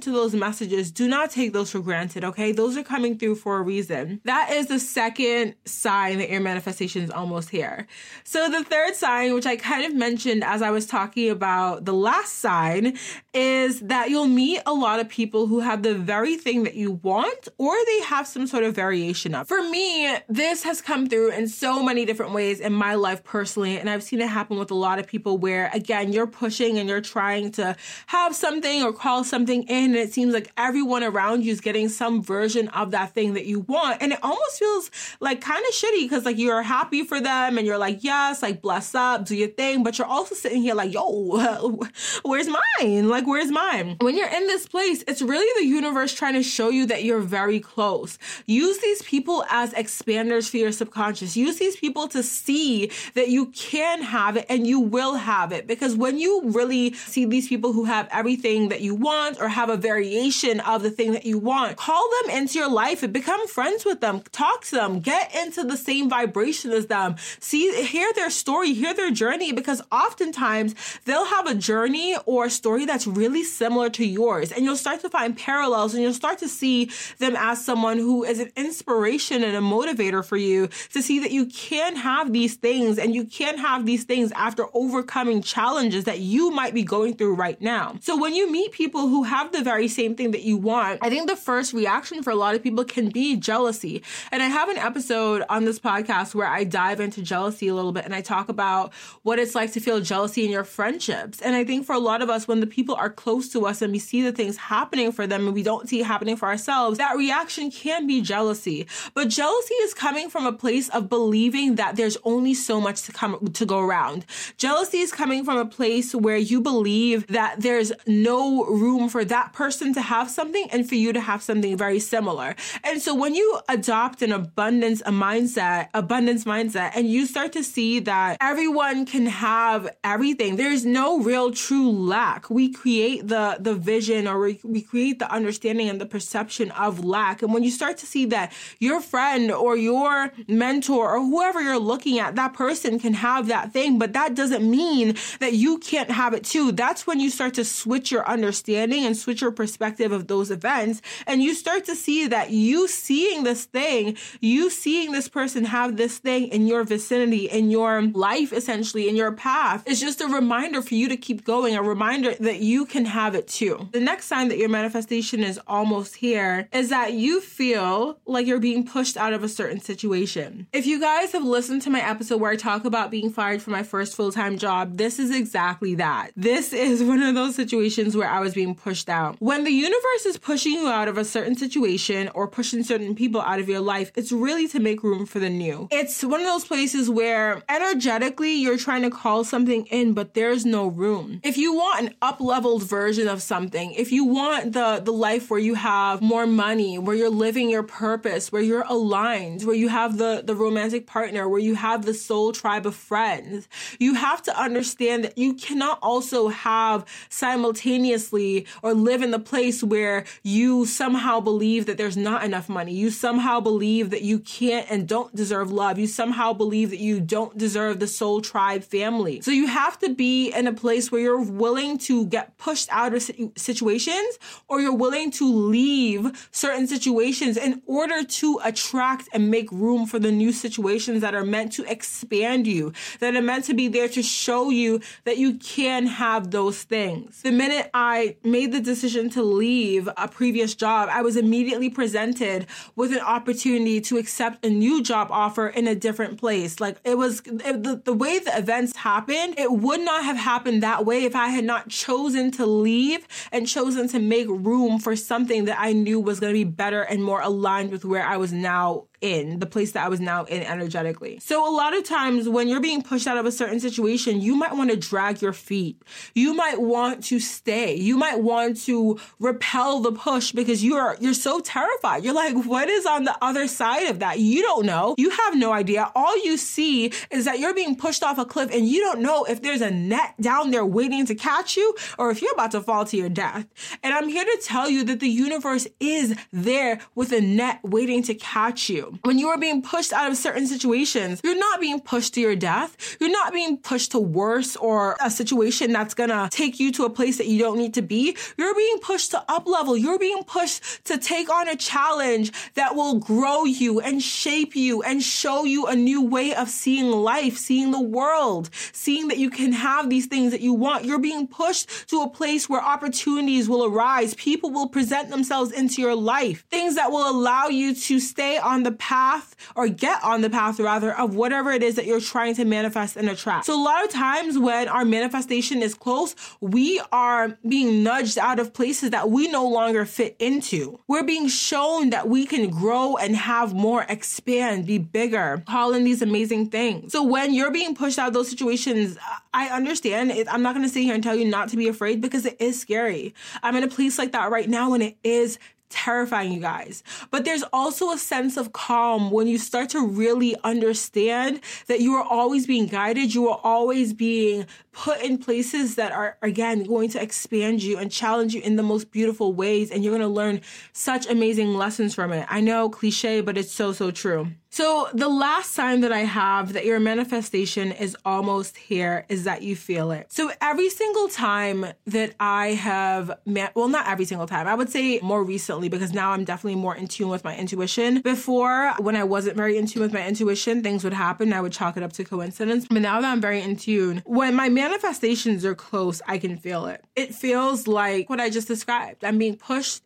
to 0.00 0.10
those 0.10 0.34
messages. 0.34 0.90
Do 0.90 1.08
not 1.08 1.30
take 1.30 1.52
those 1.52 1.70
for 1.70 1.80
granted, 1.80 2.24
okay? 2.24 2.52
Those 2.52 2.76
are 2.76 2.82
coming 2.82 3.18
through 3.18 3.36
for 3.36 3.58
a 3.58 3.62
reason. 3.62 4.20
That 4.24 4.50
is 4.52 4.66
the 4.66 4.78
second 4.78 5.54
sign 5.64 6.18
that 6.18 6.30
your 6.30 6.40
manifestation 6.40 7.02
is 7.02 7.10
almost 7.10 7.50
here. 7.50 7.86
So 8.24 8.48
the 8.48 8.64
third 8.64 8.94
sign, 8.94 9.34
which 9.34 9.46
I 9.46 9.56
kind 9.56 9.84
of 9.84 9.94
mentioned 9.94 10.44
as 10.44 10.62
I 10.62 10.70
was 10.70 10.86
talking 10.86 11.30
about 11.30 11.84
the 11.84 11.92
last 11.92 12.34
sign, 12.38 12.98
is 13.32 13.80
that 13.80 14.10
you'll 14.10 14.26
meet 14.26 14.60
a 14.66 14.72
lot 14.72 15.00
of 15.00 15.08
people 15.08 15.46
who 15.46 15.60
have 15.60 15.82
the 15.82 15.94
very 15.94 16.36
thing 16.36 16.64
that 16.64 16.74
you 16.74 16.92
want 17.02 17.48
or 17.58 17.74
they 17.86 18.00
have 18.02 18.26
some 18.26 18.46
sort 18.46 18.64
of 18.64 18.74
variation 18.74 19.34
of. 19.34 19.46
For 19.46 19.62
me, 19.68 20.16
this 20.28 20.62
has 20.64 20.80
come 20.80 21.06
through 21.08 21.32
in 21.32 21.48
so 21.48 21.82
many 21.82 22.04
different 22.04 22.32
ways 22.32 22.60
in 22.60 22.72
my 22.72 22.94
life 22.94 23.22
personally, 23.22 23.78
and 23.78 23.88
I've 23.88 24.02
seen 24.02 24.20
it 24.20 24.28
happen 24.28 24.58
with 24.58 24.70
a 24.70 24.74
lot 24.74 24.98
of 24.98 25.06
people 25.06 25.38
where, 25.38 25.70
again, 25.72 26.12
you're 26.12 26.26
pushing 26.26 26.78
and 26.78 26.88
you're 26.88 27.00
trying 27.00 27.52
to 27.52 27.76
have 28.06 28.34
something 28.34 28.82
or 28.82 28.92
call 28.92 29.24
something 29.24 29.62
in, 29.64 29.85
and 29.90 29.96
it 29.96 30.12
seems 30.12 30.32
like 30.34 30.52
everyone 30.56 31.02
around 31.02 31.44
you 31.44 31.52
is 31.52 31.60
getting 31.60 31.88
some 31.88 32.22
version 32.22 32.68
of 32.68 32.90
that 32.92 33.12
thing 33.12 33.34
that 33.34 33.46
you 33.46 33.60
want. 33.60 34.02
And 34.02 34.12
it 34.12 34.18
almost 34.22 34.58
feels 34.58 34.90
like 35.20 35.40
kind 35.40 35.64
of 35.66 35.74
shitty 35.74 36.02
because, 36.02 36.24
like, 36.24 36.38
you're 36.38 36.62
happy 36.62 37.04
for 37.04 37.20
them 37.20 37.58
and 37.58 37.66
you're 37.66 37.78
like, 37.78 38.02
yes, 38.02 38.42
like, 38.42 38.60
bless 38.60 38.94
up, 38.94 39.24
do 39.24 39.36
your 39.36 39.48
thing, 39.48 39.82
but 39.82 39.98
you're 39.98 40.06
also 40.06 40.34
sitting 40.34 40.62
here 40.62 40.74
like, 40.74 40.92
yo, 40.92 41.80
where's 42.22 42.48
mine? 42.48 43.08
Like, 43.08 43.26
where's 43.26 43.50
mine? 43.50 43.96
When 44.00 44.16
you're 44.16 44.28
in 44.28 44.46
this 44.46 44.66
place, 44.66 45.04
it's 45.06 45.22
really 45.22 45.48
the 45.60 45.66
universe 45.66 46.12
trying 46.12 46.34
to 46.34 46.42
show 46.42 46.68
you 46.68 46.86
that 46.86 47.04
you're 47.04 47.20
very 47.20 47.60
close. 47.60 48.18
Use 48.46 48.78
these 48.78 49.02
people 49.02 49.44
as 49.50 49.72
expanders 49.74 50.50
for 50.50 50.56
your 50.58 50.72
subconscious. 50.72 51.36
Use 51.36 51.58
these 51.58 51.76
people 51.76 52.08
to 52.08 52.22
see 52.22 52.90
that 53.14 53.28
you 53.28 53.46
can 53.46 54.02
have 54.02 54.36
it 54.36 54.46
and 54.48 54.66
you 54.66 54.80
will 54.80 55.16
have 55.16 55.52
it. 55.52 55.66
Because 55.66 55.94
when 55.94 56.18
you 56.18 56.42
really 56.50 56.92
see 56.94 57.24
these 57.24 57.48
people 57.48 57.72
who 57.72 57.84
have 57.84 58.08
everything 58.12 58.68
that 58.68 58.80
you 58.80 58.94
want 58.94 59.40
or 59.40 59.48
have 59.48 59.68
a 59.68 59.75
variation 59.76 60.60
of 60.60 60.82
the 60.82 60.90
thing 60.90 61.12
that 61.12 61.24
you 61.24 61.38
want, 61.38 61.76
call 61.76 62.08
them 62.22 62.36
into 62.36 62.58
your 62.58 62.70
life 62.70 63.02
and 63.02 63.12
become 63.12 63.46
friends 63.48 63.84
with 63.84 64.00
them. 64.00 64.22
Talk 64.32 64.64
to 64.66 64.76
them. 64.76 65.00
Get 65.00 65.34
into 65.34 65.64
the 65.64 65.76
same 65.76 66.08
vibration 66.08 66.72
as 66.72 66.86
them. 66.86 67.16
See, 67.40 67.84
hear 67.84 68.12
their 68.14 68.30
story, 68.30 68.72
hear 68.72 68.94
their 68.94 69.10
journey, 69.10 69.52
because 69.52 69.82
oftentimes 69.92 70.74
they'll 71.04 71.26
have 71.26 71.46
a 71.46 71.54
journey 71.54 72.16
or 72.26 72.46
a 72.46 72.50
story 72.50 72.84
that's 72.84 73.06
really 73.06 73.44
similar 73.44 73.90
to 73.90 74.04
yours. 74.04 74.52
And 74.52 74.64
you'll 74.64 74.76
start 74.76 75.00
to 75.00 75.08
find 75.08 75.36
parallels 75.36 75.94
and 75.94 76.02
you'll 76.02 76.12
start 76.12 76.38
to 76.38 76.48
see 76.48 76.90
them 77.18 77.34
as 77.36 77.64
someone 77.64 77.98
who 77.98 78.24
is 78.24 78.40
an 78.40 78.50
inspiration 78.56 79.42
and 79.42 79.56
a 79.56 79.60
motivator 79.60 80.24
for 80.24 80.36
you 80.36 80.68
to 80.92 81.02
see 81.02 81.20
that 81.20 81.30
you 81.30 81.46
can 81.46 81.96
have 81.96 82.32
these 82.32 82.56
things 82.56 82.98
and 82.98 83.14
you 83.14 83.24
can 83.24 83.58
have 83.58 83.86
these 83.86 84.04
things 84.04 84.32
after 84.32 84.66
overcoming 84.74 85.42
challenges 85.42 86.04
that 86.04 86.20
you 86.20 86.50
might 86.50 86.74
be 86.74 86.82
going 86.82 87.14
through 87.14 87.34
right 87.34 87.60
now. 87.60 87.96
So 88.00 88.16
when 88.16 88.34
you 88.34 88.50
meet 88.50 88.72
people 88.72 89.08
who 89.08 89.24
have 89.24 89.52
the 89.52 89.62
very 89.66 89.88
same 89.88 90.14
thing 90.14 90.30
that 90.30 90.42
you 90.42 90.56
want, 90.56 91.00
I 91.02 91.10
think 91.10 91.28
the 91.28 91.34
first 91.34 91.72
reaction 91.72 92.22
for 92.22 92.30
a 92.30 92.36
lot 92.36 92.54
of 92.54 92.62
people 92.62 92.84
can 92.84 93.08
be 93.08 93.34
jealousy. 93.34 94.04
And 94.30 94.40
I 94.40 94.46
have 94.46 94.68
an 94.68 94.78
episode 94.78 95.42
on 95.48 95.64
this 95.64 95.80
podcast 95.80 96.36
where 96.36 96.46
I 96.46 96.62
dive 96.62 97.00
into 97.00 97.20
jealousy 97.20 97.66
a 97.66 97.74
little 97.74 97.90
bit 97.90 98.04
and 98.04 98.14
I 98.14 98.20
talk 98.20 98.48
about 98.48 98.94
what 99.24 99.40
it's 99.40 99.56
like 99.56 99.72
to 99.72 99.80
feel 99.80 100.00
jealousy 100.00 100.44
in 100.44 100.52
your 100.52 100.62
friendships. 100.62 101.42
And 101.42 101.56
I 101.56 101.64
think 101.64 101.84
for 101.84 101.94
a 101.94 101.98
lot 101.98 102.22
of 102.22 102.30
us, 102.30 102.46
when 102.46 102.60
the 102.60 102.66
people 102.68 102.94
are 102.94 103.10
close 103.10 103.48
to 103.54 103.66
us 103.66 103.82
and 103.82 103.92
we 103.92 103.98
see 103.98 104.22
the 104.22 104.30
things 104.30 104.56
happening 104.56 105.10
for 105.10 105.26
them 105.26 105.46
and 105.46 105.52
we 105.52 105.64
don't 105.64 105.88
see 105.88 106.00
it 106.00 106.06
happening 106.06 106.36
for 106.36 106.46
ourselves, 106.46 106.98
that 106.98 107.16
reaction 107.16 107.72
can 107.72 108.06
be 108.06 108.20
jealousy. 108.20 108.86
But 109.14 109.30
jealousy 109.30 109.74
is 109.74 109.94
coming 109.94 110.30
from 110.30 110.46
a 110.46 110.52
place 110.52 110.88
of 110.90 111.08
believing 111.08 111.74
that 111.74 111.96
there's 111.96 112.16
only 112.22 112.54
so 112.54 112.80
much 112.80 113.02
to 113.02 113.12
come 113.12 113.48
to 113.52 113.66
go 113.66 113.80
around. 113.80 114.26
Jealousy 114.58 114.98
is 114.98 115.10
coming 115.10 115.44
from 115.44 115.56
a 115.56 115.66
place 115.66 116.14
where 116.14 116.36
you 116.36 116.60
believe 116.60 117.26
that 117.26 117.60
there's 117.60 117.90
no 118.06 118.64
room 118.66 119.08
for 119.08 119.24
that 119.24 119.45
person 119.52 119.94
to 119.94 120.00
have 120.00 120.30
something 120.30 120.68
and 120.70 120.88
for 120.88 120.94
you 120.94 121.12
to 121.12 121.20
have 121.20 121.42
something 121.42 121.76
very 121.76 122.00
similar. 122.00 122.54
And 122.84 123.00
so 123.00 123.14
when 123.14 123.34
you 123.34 123.60
adopt 123.68 124.22
an 124.22 124.32
abundance 124.32 125.02
a 125.02 125.10
mindset, 125.10 125.88
abundance 125.94 126.44
mindset, 126.44 126.92
and 126.94 127.08
you 127.08 127.26
start 127.26 127.52
to 127.52 127.62
see 127.62 128.00
that 128.00 128.36
everyone 128.40 129.06
can 129.06 129.26
have 129.26 129.88
everything, 130.04 130.56
there's 130.56 130.84
no 130.84 131.20
real 131.20 131.50
true 131.52 131.90
lack. 131.90 132.50
We 132.50 132.72
create 132.72 133.28
the 133.28 133.56
the 133.60 133.74
vision 133.74 134.26
or 134.26 134.38
we, 134.40 134.60
we 134.64 134.82
create 134.82 135.18
the 135.18 135.30
understanding 135.30 135.88
and 135.88 136.00
the 136.00 136.06
perception 136.06 136.70
of 136.72 137.04
lack. 137.04 137.42
And 137.42 137.52
when 137.52 137.62
you 137.62 137.70
start 137.70 137.98
to 137.98 138.06
see 138.06 138.26
that 138.26 138.52
your 138.78 139.00
friend 139.00 139.50
or 139.50 139.76
your 139.76 140.32
mentor 140.48 141.16
or 141.16 141.20
whoever 141.20 141.60
you're 141.60 141.78
looking 141.78 142.18
at, 142.18 142.36
that 142.36 142.54
person 142.54 142.98
can 142.98 143.14
have 143.14 143.48
that 143.48 143.72
thing, 143.72 143.98
but 143.98 144.12
that 144.12 144.34
doesn't 144.34 144.68
mean 144.68 145.16
that 145.40 145.54
you 145.54 145.78
can't 145.78 146.10
have 146.10 146.34
it 146.34 146.44
too. 146.44 146.72
That's 146.72 147.06
when 147.06 147.20
you 147.20 147.30
start 147.30 147.54
to 147.54 147.64
switch 147.64 148.10
your 148.10 148.28
understanding 148.28 149.04
and 149.04 149.16
switch 149.16 149.35
your 149.40 149.52
perspective 149.52 150.12
of 150.12 150.26
those 150.26 150.50
events. 150.50 151.02
And 151.26 151.42
you 151.42 151.54
start 151.54 151.84
to 151.86 151.94
see 151.94 152.26
that 152.28 152.50
you 152.50 152.88
seeing 152.88 153.44
this 153.44 153.64
thing, 153.64 154.16
you 154.40 154.70
seeing 154.70 155.12
this 155.12 155.28
person 155.28 155.64
have 155.64 155.96
this 155.96 156.18
thing 156.18 156.48
in 156.48 156.66
your 156.66 156.84
vicinity, 156.84 157.46
in 157.46 157.70
your 157.70 158.02
life, 158.02 158.52
essentially, 158.52 159.08
in 159.08 159.16
your 159.16 159.32
path, 159.32 159.86
is 159.86 160.00
just 160.00 160.20
a 160.20 160.26
reminder 160.26 160.82
for 160.82 160.94
you 160.94 161.08
to 161.08 161.16
keep 161.16 161.44
going, 161.44 161.76
a 161.76 161.82
reminder 161.82 162.34
that 162.34 162.60
you 162.60 162.86
can 162.86 163.04
have 163.04 163.34
it 163.34 163.48
too. 163.48 163.88
The 163.92 164.00
next 164.00 164.26
sign 164.26 164.48
that 164.48 164.58
your 164.58 164.68
manifestation 164.68 165.42
is 165.42 165.60
almost 165.66 166.16
here 166.16 166.68
is 166.72 166.90
that 166.90 167.14
you 167.14 167.40
feel 167.40 168.18
like 168.26 168.46
you're 168.46 168.60
being 168.60 168.86
pushed 168.86 169.16
out 169.16 169.32
of 169.32 169.42
a 169.42 169.48
certain 169.48 169.80
situation. 169.80 170.66
If 170.72 170.86
you 170.86 171.00
guys 171.00 171.32
have 171.32 171.44
listened 171.44 171.82
to 171.82 171.90
my 171.90 172.06
episode 172.06 172.40
where 172.40 172.50
I 172.50 172.56
talk 172.56 172.84
about 172.84 173.10
being 173.10 173.30
fired 173.30 173.62
from 173.62 173.72
my 173.72 173.82
first 173.82 174.14
full 174.14 174.32
time 174.32 174.58
job, 174.58 174.96
this 174.96 175.18
is 175.18 175.30
exactly 175.30 175.94
that. 175.96 176.30
This 176.36 176.72
is 176.72 177.02
one 177.02 177.22
of 177.22 177.34
those 177.34 177.54
situations 177.54 178.16
where 178.16 178.28
I 178.28 178.40
was 178.40 178.54
being 178.54 178.74
pushed 178.74 179.08
out. 179.08 179.25
When 179.38 179.64
the 179.64 179.70
universe 179.70 180.26
is 180.26 180.38
pushing 180.38 180.72
you 180.72 180.88
out 180.88 181.08
of 181.08 181.18
a 181.18 181.24
certain 181.24 181.56
situation 181.56 182.28
or 182.34 182.48
pushing 182.48 182.82
certain 182.82 183.14
people 183.14 183.40
out 183.40 183.58
of 183.58 183.68
your 183.68 183.80
life, 183.80 184.12
it's 184.14 184.32
really 184.32 184.68
to 184.68 184.80
make 184.80 185.02
room 185.02 185.26
for 185.26 185.38
the 185.38 185.50
new. 185.50 185.88
It's 185.90 186.22
one 186.24 186.40
of 186.40 186.46
those 186.46 186.64
places 186.64 187.10
where 187.10 187.62
energetically 187.68 188.52
you're 188.52 188.78
trying 188.78 189.02
to 189.02 189.10
call 189.10 189.44
something 189.44 189.86
in, 189.86 190.12
but 190.14 190.34
there's 190.34 190.64
no 190.64 190.86
room. 190.86 191.40
If 191.42 191.56
you 191.56 191.74
want 191.74 192.06
an 192.06 192.14
up 192.22 192.40
leveled 192.40 192.82
version 192.82 193.28
of 193.28 193.42
something, 193.42 193.92
if 193.92 194.12
you 194.12 194.24
want 194.24 194.72
the, 194.72 195.00
the 195.04 195.12
life 195.12 195.50
where 195.50 195.60
you 195.60 195.74
have 195.74 196.22
more 196.22 196.46
money, 196.46 196.98
where 196.98 197.16
you're 197.16 197.30
living 197.30 197.70
your 197.70 197.82
purpose, 197.82 198.52
where 198.52 198.62
you're 198.62 198.84
aligned, 198.88 199.62
where 199.64 199.76
you 199.76 199.88
have 199.88 200.18
the, 200.18 200.42
the 200.44 200.54
romantic 200.54 201.06
partner, 201.06 201.48
where 201.48 201.60
you 201.60 201.74
have 201.74 202.04
the 202.04 202.14
soul 202.14 202.52
tribe 202.52 202.86
of 202.86 202.94
friends, 202.94 203.68
you 203.98 204.14
have 204.14 204.42
to 204.42 204.60
understand 204.60 205.24
that 205.24 205.38
you 205.38 205.54
cannot 205.54 205.98
also 206.02 206.48
have 206.48 207.04
simultaneously 207.28 208.66
or 208.82 208.94
live 208.94 209.15
in 209.22 209.30
the 209.30 209.38
place 209.38 209.82
where 209.82 210.24
you 210.42 210.86
somehow 210.86 211.40
believe 211.40 211.86
that 211.86 211.98
there's 211.98 212.16
not 212.16 212.44
enough 212.44 212.68
money. 212.68 212.92
You 212.92 213.10
somehow 213.10 213.60
believe 213.60 214.10
that 214.10 214.22
you 214.22 214.38
can't 214.38 214.90
and 214.90 215.08
don't 215.08 215.34
deserve 215.34 215.72
love. 215.72 215.98
You 215.98 216.06
somehow 216.06 216.52
believe 216.52 216.90
that 216.90 217.00
you 217.00 217.20
don't 217.20 217.56
deserve 217.56 218.00
the 218.00 218.06
soul 218.06 218.40
tribe 218.40 218.84
family. 218.84 219.40
So 219.40 219.50
you 219.50 219.66
have 219.66 219.98
to 220.00 220.14
be 220.14 220.50
in 220.50 220.66
a 220.66 220.72
place 220.72 221.10
where 221.10 221.20
you're 221.20 221.40
willing 221.40 221.98
to 221.98 222.26
get 222.26 222.56
pushed 222.58 222.88
out 222.90 223.14
of 223.14 223.22
situations 223.56 224.38
or 224.68 224.80
you're 224.80 224.94
willing 224.94 225.30
to 225.32 225.52
leave 225.52 226.48
certain 226.50 226.86
situations 226.86 227.56
in 227.56 227.82
order 227.86 228.24
to 228.24 228.60
attract 228.64 229.28
and 229.32 229.50
make 229.50 229.70
room 229.72 230.06
for 230.06 230.18
the 230.18 230.32
new 230.32 230.52
situations 230.52 231.20
that 231.20 231.34
are 231.34 231.44
meant 231.44 231.72
to 231.72 231.84
expand 231.90 232.66
you, 232.66 232.92
that 233.20 233.34
are 233.34 233.42
meant 233.42 233.64
to 233.64 233.74
be 233.74 233.88
there 233.88 234.08
to 234.08 234.22
show 234.22 234.70
you 234.70 235.00
that 235.24 235.38
you 235.38 235.54
can 235.54 236.06
have 236.06 236.50
those 236.50 236.82
things. 236.82 237.42
The 237.42 237.50
minute 237.50 237.90
I 237.94 238.36
made 238.42 238.72
the 238.72 238.80
decision 238.80 239.05
to 239.06 239.42
leave 239.42 240.08
a 240.16 240.28
previous 240.28 240.74
job, 240.74 241.08
I 241.10 241.22
was 241.22 241.36
immediately 241.36 241.88
presented 241.88 242.66
with 242.96 243.12
an 243.12 243.20
opportunity 243.20 244.00
to 244.02 244.18
accept 244.18 244.64
a 244.64 244.70
new 244.70 245.02
job 245.02 245.28
offer 245.30 245.68
in 245.68 245.86
a 245.86 245.94
different 245.94 246.38
place. 246.38 246.80
Like 246.80 246.96
it 247.04 247.16
was 247.16 247.40
it, 247.46 247.82
the, 247.82 248.00
the 248.04 248.12
way 248.12 248.38
the 248.38 248.56
events 248.56 248.96
happened, 248.96 249.58
it 249.58 249.70
would 249.70 250.00
not 250.00 250.24
have 250.24 250.36
happened 250.36 250.82
that 250.82 251.06
way 251.06 251.24
if 251.24 251.36
I 251.36 251.48
had 251.48 251.64
not 251.64 251.88
chosen 251.88 252.50
to 252.52 252.66
leave 252.66 253.26
and 253.52 253.66
chosen 253.66 254.08
to 254.08 254.18
make 254.18 254.48
room 254.48 254.98
for 254.98 255.14
something 255.14 255.66
that 255.66 255.78
I 255.78 255.92
knew 255.92 256.20
was 256.20 256.40
going 256.40 256.52
to 256.52 256.58
be 256.58 256.64
better 256.64 257.02
and 257.02 257.22
more 257.22 257.40
aligned 257.40 257.90
with 257.90 258.04
where 258.04 258.24
I 258.24 258.36
was 258.36 258.52
now 258.52 259.04
in, 259.20 259.58
the 259.58 259.66
place 259.66 259.92
that 259.92 260.04
I 260.04 260.08
was 260.08 260.20
now 260.20 260.44
in 260.44 260.62
energetically. 260.62 261.38
So 261.40 261.68
a 261.68 261.72
lot 261.74 261.96
of 261.96 262.04
times 262.04 262.48
when 262.48 262.68
you're 262.68 262.80
being 262.80 263.02
pushed 263.02 263.26
out 263.26 263.38
of 263.38 263.46
a 263.46 263.52
certain 263.52 263.80
situation, 263.80 264.40
you 264.40 264.54
might 264.54 264.74
want 264.74 264.90
to 264.90 264.96
drag 264.96 265.42
your 265.42 265.52
feet. 265.52 266.02
You 266.34 266.54
might 266.54 266.80
want 266.80 267.24
to 267.24 267.40
stay. 267.40 267.94
You 267.96 268.16
might 268.16 268.40
want 268.40 268.78
to 268.84 269.18
repel 269.38 270.00
the 270.00 270.12
push 270.12 270.52
because 270.52 270.84
you're 270.84 271.16
you're 271.20 271.34
so 271.34 271.60
terrified. 271.60 272.24
You're 272.24 272.34
like, 272.34 272.54
what 272.64 272.88
is 272.88 273.06
on 273.06 273.24
the 273.24 273.36
other 273.42 273.66
side 273.66 274.08
of 274.08 274.18
that? 274.20 274.38
You 274.38 274.62
don't 274.62 274.86
know. 274.86 275.14
You 275.18 275.30
have 275.30 275.56
no 275.56 275.72
idea. 275.72 276.10
All 276.14 276.36
you 276.44 276.56
see 276.56 277.12
is 277.30 277.44
that 277.44 277.58
you're 277.58 277.74
being 277.74 277.96
pushed 277.96 278.22
off 278.22 278.38
a 278.38 278.44
cliff 278.44 278.70
and 278.72 278.86
you 278.88 279.00
don't 279.00 279.20
know 279.20 279.44
if 279.44 279.62
there's 279.62 279.80
a 279.80 279.90
net 279.90 280.34
down 280.40 280.70
there 280.70 280.84
waiting 280.84 281.26
to 281.26 281.34
catch 281.34 281.76
you 281.76 281.94
or 282.18 282.30
if 282.30 282.42
you're 282.42 282.52
about 282.52 282.72
to 282.72 282.80
fall 282.80 283.04
to 283.06 283.16
your 283.16 283.28
death. 283.28 283.66
And 284.02 284.14
I'm 284.14 284.28
here 284.28 284.44
to 284.44 284.60
tell 284.62 284.88
you 284.88 285.04
that 285.04 285.20
the 285.20 285.28
universe 285.28 285.86
is 286.00 286.36
there 286.52 287.00
with 287.14 287.32
a 287.32 287.40
net 287.40 287.80
waiting 287.82 288.22
to 288.24 288.34
catch 288.34 288.88
you. 288.88 289.05
When 289.22 289.38
you 289.38 289.48
are 289.48 289.58
being 289.58 289.82
pushed 289.82 290.12
out 290.12 290.30
of 290.30 290.36
certain 290.36 290.66
situations, 290.66 291.40
you're 291.44 291.58
not 291.58 291.80
being 291.80 292.00
pushed 292.00 292.34
to 292.34 292.40
your 292.40 292.56
death. 292.56 293.16
You're 293.20 293.30
not 293.30 293.52
being 293.52 293.78
pushed 293.78 294.12
to 294.12 294.18
worse 294.18 294.76
or 294.76 295.16
a 295.20 295.30
situation 295.30 295.92
that's 295.92 296.14
gonna 296.14 296.48
take 296.50 296.80
you 296.80 296.90
to 296.92 297.04
a 297.04 297.10
place 297.10 297.38
that 297.38 297.46
you 297.46 297.58
don't 297.58 297.78
need 297.78 297.94
to 297.94 298.02
be. 298.02 298.36
You're 298.56 298.74
being 298.74 298.98
pushed 298.98 299.30
to 299.32 299.44
up 299.48 299.66
level. 299.66 299.96
You're 299.96 300.18
being 300.18 300.44
pushed 300.44 301.04
to 301.04 301.18
take 301.18 301.50
on 301.50 301.68
a 301.68 301.76
challenge 301.76 302.52
that 302.74 302.96
will 302.96 303.18
grow 303.18 303.64
you 303.64 304.00
and 304.00 304.22
shape 304.22 304.74
you 304.74 305.02
and 305.02 305.22
show 305.22 305.64
you 305.64 305.86
a 305.86 305.94
new 305.94 306.22
way 306.22 306.54
of 306.54 306.68
seeing 306.68 307.10
life, 307.10 307.56
seeing 307.56 307.90
the 307.90 308.00
world, 308.00 308.70
seeing 308.92 309.28
that 309.28 309.38
you 309.38 309.50
can 309.50 309.72
have 309.72 310.10
these 310.10 310.26
things 310.26 310.52
that 310.52 310.60
you 310.60 310.72
want. 310.72 311.04
You're 311.04 311.18
being 311.18 311.46
pushed 311.46 312.08
to 312.08 312.22
a 312.22 312.28
place 312.28 312.68
where 312.68 312.82
opportunities 312.82 313.68
will 313.68 313.84
arise. 313.84 314.34
People 314.34 314.70
will 314.70 314.88
present 314.88 315.30
themselves 315.30 315.70
into 315.70 316.02
your 316.02 316.14
life. 316.14 316.64
Things 316.70 316.96
that 316.96 317.10
will 317.10 317.28
allow 317.30 317.68
you 317.68 317.94
to 317.94 318.18
stay 318.18 318.58
on 318.58 318.82
the 318.82 318.95
path 318.98 319.54
or 319.74 319.88
get 319.88 320.22
on 320.22 320.40
the 320.40 320.50
path 320.50 320.78
rather 320.80 321.16
of 321.16 321.34
whatever 321.34 321.72
it 321.72 321.82
is 321.82 321.96
that 321.96 322.06
you're 322.06 322.20
trying 322.20 322.54
to 322.56 322.64
manifest 322.64 323.16
and 323.16 323.28
attract. 323.28 323.66
So 323.66 323.80
a 323.80 323.82
lot 323.82 324.04
of 324.04 324.10
times 324.10 324.58
when 324.58 324.88
our 324.88 325.04
manifestation 325.04 325.82
is 325.82 325.94
close, 325.94 326.34
we 326.60 327.00
are 327.12 327.56
being 327.66 328.02
nudged 328.02 328.38
out 328.38 328.58
of 328.58 328.72
places 328.72 329.10
that 329.10 329.30
we 329.30 329.48
no 329.48 329.66
longer 329.66 330.04
fit 330.04 330.36
into. 330.38 330.98
We're 331.06 331.24
being 331.24 331.48
shown 331.48 332.10
that 332.10 332.28
we 332.28 332.46
can 332.46 332.70
grow 332.70 333.16
and 333.16 333.36
have 333.36 333.74
more, 333.74 334.04
expand, 334.08 334.86
be 334.86 334.98
bigger, 334.98 335.62
call 335.66 335.94
in 335.94 336.04
these 336.04 336.22
amazing 336.22 336.70
things. 336.70 337.12
So 337.12 337.22
when 337.22 337.54
you're 337.54 337.70
being 337.70 337.94
pushed 337.94 338.18
out 338.18 338.28
of 338.28 338.34
those 338.34 338.48
situations, 338.48 339.16
I 339.52 339.68
understand. 339.68 340.30
It, 340.30 340.52
I'm 340.52 340.62
not 340.62 340.74
going 340.74 340.86
to 340.86 340.92
sit 340.92 341.02
here 341.02 341.14
and 341.14 341.22
tell 341.22 341.34
you 341.34 341.46
not 341.46 341.68
to 341.70 341.76
be 341.76 341.88
afraid 341.88 342.20
because 342.20 342.44
it 342.46 342.56
is 342.60 342.80
scary. 342.80 343.34
I'm 343.62 343.76
in 343.76 343.84
a 343.84 343.88
place 343.88 344.18
like 344.18 344.32
that 344.32 344.50
right 344.50 344.68
now 344.68 344.94
and 344.94 345.02
it 345.02 345.16
is 345.24 345.58
terrifying, 345.88 346.52
you 346.52 346.60
guys. 346.60 347.02
But 347.30 347.44
there's 347.44 347.64
also 347.72 348.10
a 348.10 348.18
sense 348.18 348.56
of 348.56 348.72
calm 348.72 349.30
when 349.30 349.46
you 349.46 349.58
start 349.58 349.90
to 349.90 350.06
really 350.06 350.56
understand 350.64 351.60
that 351.86 352.00
you 352.00 352.14
are 352.14 352.24
always 352.24 352.66
being 352.66 352.86
guided, 352.86 353.34
you 353.34 353.48
are 353.48 353.60
always 353.62 354.12
being 354.12 354.66
put 354.92 355.20
in 355.22 355.38
places 355.38 355.96
that 355.96 356.12
are, 356.12 356.38
again, 356.42 356.84
going 356.84 357.10
to 357.10 357.22
expand 357.22 357.82
you 357.82 357.98
and 357.98 358.10
challenge 358.10 358.54
you 358.54 358.60
in 358.62 358.76
the 358.76 358.82
most 358.82 359.10
beautiful 359.10 359.52
ways. 359.52 359.90
And 359.90 360.02
you're 360.02 360.16
going 360.16 360.28
to 360.28 360.28
learn 360.28 360.60
such 360.92 361.28
amazing 361.28 361.74
lessons 361.74 362.14
from 362.14 362.32
it. 362.32 362.46
I 362.48 362.60
know 362.60 362.88
cliche, 362.88 363.40
but 363.40 363.58
it's 363.58 363.72
so, 363.72 363.92
so 363.92 364.10
true. 364.10 364.48
So, 364.68 365.08
the 365.14 365.28
last 365.28 365.72
sign 365.72 366.00
that 366.00 366.12
I 366.12 366.20
have 366.20 366.72
that 366.74 366.84
your 366.84 367.00
manifestation 367.00 367.92
is 367.92 368.16
almost 368.24 368.76
here 368.76 369.24
is 369.28 369.44
that 369.44 369.62
you 369.62 369.74
feel 369.74 370.10
it. 370.10 370.26
So, 370.30 370.50
every 370.60 370.90
single 370.90 371.28
time 371.28 371.86
that 372.06 372.34
I 372.38 372.68
have, 372.68 373.38
well, 373.46 373.88
not 373.88 374.06
every 374.06 374.24
single 374.24 374.46
time, 374.46 374.66
I 374.66 374.74
would 374.74 374.90
say 374.90 375.18
more 375.22 375.42
recently 375.42 375.88
because 375.88 376.12
now 376.12 376.32
I'm 376.32 376.44
definitely 376.44 376.80
more 376.80 376.94
in 376.94 377.06
tune 377.06 377.28
with 377.28 377.44
my 377.44 377.56
intuition. 377.56 378.20
Before, 378.20 378.92
when 378.98 379.16
I 379.16 379.24
wasn't 379.24 379.56
very 379.56 379.78
in 379.78 379.86
tune 379.86 380.02
with 380.02 380.12
my 380.12 380.26
intuition, 380.26 380.82
things 380.82 381.04
would 381.04 381.14
happen. 381.14 381.52
I 381.52 381.60
would 381.60 381.72
chalk 381.72 381.96
it 381.96 382.02
up 382.02 382.12
to 382.14 382.24
coincidence. 382.24 382.86
But 382.86 383.02
now 383.02 383.20
that 383.20 383.30
I'm 383.30 383.40
very 383.40 383.62
in 383.62 383.76
tune, 383.76 384.22
when 384.26 384.54
my 384.54 384.68
manifestations 384.68 385.64
are 385.64 385.74
close, 385.74 386.20
I 386.26 386.38
can 386.38 386.56
feel 386.56 386.86
it. 386.86 387.04
It 387.14 387.34
feels 387.34 387.86
like 387.86 388.28
what 388.28 388.40
I 388.40 388.50
just 388.50 388.68
described. 388.68 389.24
I'm 389.24 389.38
being 389.38 389.56
pushed 389.56 390.02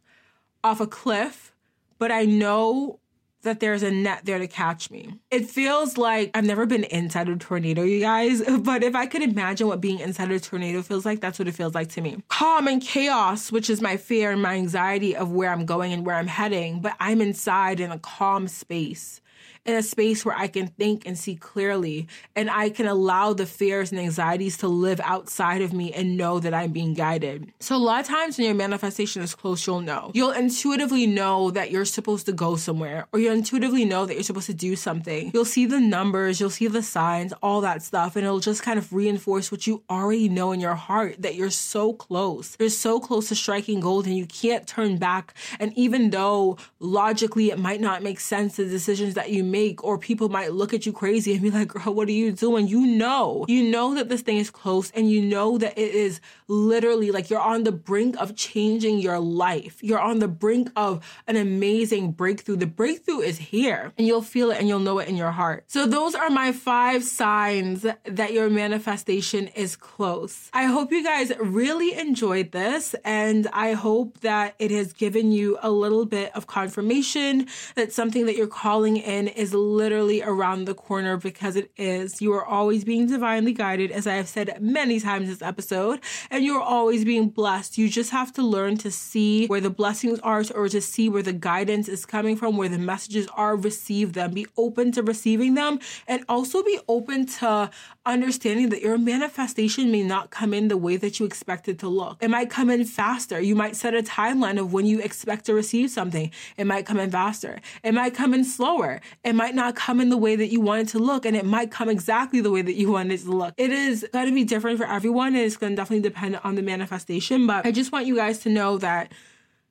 off 0.63 0.81
a 0.81 0.87
cliff, 0.87 1.55
but 1.99 2.13
I 2.13 2.25
know 2.25 2.99
that 3.43 3.61
there's 3.61 3.83
a 3.83 3.91
net 3.91 4.21
there 4.25 4.39
to 4.39 4.47
catch 4.47 4.91
me. 4.91 5.15
It 5.31 5.49
feels 5.49 5.97
like 5.97 6.31
I've 6.35 6.45
never 6.45 6.67
been 6.67 6.85
inside 6.85 7.29
a 7.29 7.37
tornado, 7.37 7.83
you 7.83 8.01
guys, 8.01 8.43
but 8.61 8.83
if 8.83 8.95
I 8.95 9.07
could 9.07 9.23
imagine 9.23 9.67
what 9.67 9.81
being 9.81 10.01
inside 10.01 10.31
a 10.31 10.41
tornado 10.41 10.83
feels 10.83 11.05
like, 11.05 11.21
that's 11.21 11.39
what 11.39 11.49
it 11.49 11.55
feels 11.55 11.75
like 11.75 11.89
to 11.91 12.01
me. 12.01 12.23
Calm 12.29 12.69
and 12.69 12.83
chaos, 12.83 13.51
which 13.51 13.71
is 13.71 13.81
my 13.81 13.97
fear 13.97 14.31
and 14.31 14.43
my 14.43 14.55
anxiety 14.55 15.17
of 15.17 15.33
where 15.33 15.51
I'm 15.51 15.67
going 15.67 15.93
and 15.93 16.05
where 16.05 16.17
I'm 16.17 16.27
heading, 16.27 16.81
but 16.81 16.95
I'm 17.01 17.21
inside 17.21 17.81
in 17.81 17.91
a 17.91 17.99
calm 17.99 18.49
space 18.49 19.21
in 19.67 19.75
a 19.75 19.83
space 19.83 20.25
where 20.25 20.37
I 20.37 20.49
can 20.49 20.69
think 20.69 21.07
and 21.07 21.19
see 21.19 21.37
clearly 21.37 22.09
and 22.35 22.51
I 22.51 22.71
can 22.71 22.87
allow 22.87 23.33
the 23.33 23.47
fears 23.47 23.93
and 23.93 24.01
anxieties 24.01 24.57
to 24.59 24.69
live 24.69 25.01
outside 25.01 25.61
of 25.61 25.73
me 25.73 25.93
and 25.93 26.17
know 26.17 26.41
that 26.41 26.55
I'm 26.55 26.73
being 26.73 26.95
guided. 26.95 27.53
So 27.61 27.77
a 27.77 27.79
lot 27.79 28.01
of 28.01 28.07
times 28.07 28.39
when 28.39 28.47
your 28.47 28.55
manifestation 28.55 29.23
is 29.23 29.35
close, 29.35 29.67
you'll 29.67 29.81
know. 29.81 30.13
You'll 30.15 30.33
intuitively 30.33 31.07
know 31.07 31.51
that 31.51 31.71
you're 31.71 31.85
supposed 31.85 32.27
to 32.27 32.33
go 32.33 32.57
somewhere 32.57 33.07
or 33.13 33.21
you'll 33.21 33.35
intuitively 33.35 33.85
know 33.85 34.07
that 34.07 34.15
you're 34.15 34.23
supposed 34.23 34.47
to 34.47 34.55
do 34.55 34.77
something. 34.77 35.31
You'll 35.35 35.45
see 35.45 35.67
the 35.67 35.81
numbers, 35.81 36.41
you'll 36.41 36.51
see 36.51 36.67
the 36.67 36.83
signs, 36.83 37.33
all 37.43 37.61
that 37.61 37.83
stuff, 37.83 38.17
and 38.17 38.25
it'll 38.25 38.41
just 38.41 38.63
kind 38.63 38.79
of 38.79 38.93
reinforce 38.93 39.53
what 39.53 39.67
you 39.67 39.83
already 39.91 40.29
know 40.29 40.53
in 40.53 40.61
your 40.61 40.75
heart 40.75 41.21
that 41.21 41.35
you're 41.35 41.51
so 41.51 41.93
close. 41.93 42.57
You're 42.59 42.71
so 42.71 42.99
close 42.99 43.29
to 43.29 43.35
striking 43.35 43.81
gold 43.81 44.07
and 44.07 44.17
you 44.17 44.27
can't 44.27 44.67
turn 44.67 44.97
back. 44.97 45.35
And 45.59 45.77
even 45.77 46.11
though 46.11 46.57
logically 46.79 47.51
it 47.51 47.59
might 47.59 47.81
not 47.81 48.03
make 48.03 48.21
sense, 48.21 48.57
the 48.57 48.65
decisions 48.65 49.15
that 49.15 49.31
you 49.31 49.45
make, 49.51 49.83
or 49.85 49.99
people 49.99 50.29
might 50.29 50.53
look 50.53 50.73
at 50.73 50.87
you 50.87 50.93
crazy 50.93 51.33
and 51.33 51.43
be 51.43 51.51
like, 51.51 51.69
girl, 51.69 51.95
what 51.95 52.09
are 52.09 52.13
you 52.13 52.33
doing? 52.33 52.69
You 52.69 52.87
know, 52.87 53.45
you 53.49 53.63
know 53.63 53.95
that 53.95 54.09
this 54.09 54.23
thing 54.23 54.39
is 54.39 54.51
close 54.51 54.91
and 54.93 55.11
you 55.11 55.23
know 55.23 55.59
that 55.59 55.79
it 55.79 55.95
is 55.95 56.21
literally 56.49 57.11
like 57.11 57.31
you're 57.31 57.41
on 57.41 57.65
the 57.65 57.73
brink 57.73 58.17
of 58.19 58.37
changing 58.37 58.99
your 58.99 59.19
life. 59.19 59.83
You're 59.83 60.01
on 60.01 60.19
the 60.19 60.29
brink 60.29 60.71
of 60.77 61.05
an 61.27 61.37
amazing 61.37 62.13
breakthrough. 62.13 62.57
The 62.57 62.67
breakthrough 62.67 63.21
is 63.21 63.39
here 63.39 63.93
and 63.97 64.07
you'll 64.07 64.23
feel 64.23 64.51
it 64.51 64.59
and 64.59 64.69
you'll 64.69 64.81
know 64.81 64.99
it 64.99 65.09
in 65.09 65.17
your 65.17 65.31
heart. 65.31 65.65
So 65.69 65.87
those 65.87 66.15
are 66.15 66.31
my 66.31 66.53
five 66.53 67.05
signs 67.05 67.87
that 68.05 68.33
your 68.33 68.51
manifestation 68.51 69.49
is 69.49 69.77
close. 69.77 70.51
I 70.53 70.65
hope 70.65 70.91
you 70.93 71.05
guys 71.05 71.33
really 71.39 71.95
enjoyed 71.95 72.53
this 72.53 72.95
and 73.05 73.47
I 73.53 73.73
hope 73.73 74.21
that 74.21 74.55
it 74.59 74.71
has 74.71 74.93
given 74.93 75.33
you 75.33 75.59
a 75.63 75.71
little 75.71 76.07
bit 76.07 76.35
of 76.35 76.47
confirmation 76.47 77.47
that 77.75 77.93
something 77.93 78.27
that 78.27 78.37
you're 78.37 78.47
calling 78.47 78.97
in 78.97 79.29
is 79.41 79.55
literally 79.55 80.23
around 80.23 80.67
the 80.67 80.75
corner 80.75 81.17
because 81.17 81.57
it 81.57 81.71
is. 81.79 82.21
You 82.21 82.35
are 82.35 82.45
always 82.45 82.85
being 82.85 83.07
divinely 83.07 83.55
guided, 83.55 83.91
as 83.91 84.07
I 84.07 84.17
have 84.17 84.29
said 84.29 84.59
many 84.61 85.01
times 85.01 85.29
this 85.29 85.41
episode, 85.41 86.01
and 86.31 86.45
you're 86.45 86.61
always 86.61 87.07
being 87.07 87.31
blessed. 87.31 87.79
You 87.79 87.89
just 87.89 88.11
have 88.11 88.35
to 88.35 88.43
learn 88.43 88.77
to 88.79 88.91
see 88.91 89.47
where 89.47 89.63
the 89.63 89.71
blessings 89.71 90.21
are 90.21 90.45
or 90.55 90.69
to 90.69 90.81
see 90.83 91.09
where 91.09 91.23
the 91.23 91.33
guidance 91.33 91.89
is 91.89 92.05
coming 92.05 92.37
from, 92.37 92.59
where 92.59 92.69
the 92.69 92.77
messages 92.77 93.29
are, 93.35 93.57
receive 93.57 94.13
them. 94.13 94.35
Be 94.35 94.47
open 94.59 94.93
to 94.93 95.03
receiving 95.03 95.55
them 95.55 95.79
and 96.07 96.23
also 96.29 96.63
be 96.63 96.79
open 96.87 97.25
to 97.25 97.71
understanding 98.05 98.69
that 98.71 98.83
your 98.83 98.99
manifestation 98.99 99.91
may 99.91 100.03
not 100.03 100.31
come 100.31 100.53
in 100.53 100.69
the 100.69 100.77
way 100.77 100.97
that 100.97 101.19
you 101.19 101.25
expect 101.25 101.67
it 101.67 101.79
to 101.79 101.89
look. 101.89 102.19
It 102.23 102.29
might 102.29 102.51
come 102.51 102.69
in 102.69 102.85
faster. 102.85 103.41
You 103.41 103.55
might 103.55 103.77
set 103.77 103.95
a 103.95 104.03
timeline 104.03 104.59
of 104.61 104.73
when 104.73 104.85
you 104.85 105.01
expect 105.01 105.47
to 105.47 105.55
receive 105.55 105.91
something. 105.91 106.31
It 106.59 106.67
might 106.67 106.85
come 106.85 106.99
in 106.99 107.11
faster. 107.11 107.61
It 107.83 107.95
might 107.95 108.15
come 108.15 108.35
in 108.35 108.45
slower. 108.45 109.01
It 109.25 109.30
might 109.35 109.55
not 109.55 109.75
come 109.75 110.01
in 110.01 110.09
the 110.09 110.17
way 110.17 110.37
that 110.37 110.49
you 110.49 110.61
want 110.61 110.83
it 110.83 110.89
to 110.93 110.99
look, 110.99 111.25
and 111.27 111.37
it 111.37 111.45
might 111.45 111.71
come 111.71 111.89
exactly 111.89 112.41
the 112.41 112.51
way 112.51 112.63
that 112.63 112.75
you 112.75 112.93
want 112.93 113.13
it 113.13 113.19
to 113.19 113.31
look. 113.31 113.55
It 113.57 113.71
is 113.73 114.07
going 114.13 114.27
to 114.27 114.35
be 114.35 114.45
different 114.45 114.79
for 114.79 114.87
everyone, 114.87 115.35
and 115.35 115.45
it's 115.45 115.57
going 115.57 115.73
to 115.73 115.77
definitely 115.77 116.09
depend 116.09 116.41
on 116.45 116.55
the 116.55 116.63
manifestation. 116.63 117.47
But 117.47 117.67
I 117.67 117.73
just 117.73 117.93
want 117.93 118.07
you 118.07 118.17
guys 118.17 118.41
to 118.41 118.49
know 118.49 118.79
that 118.79 119.13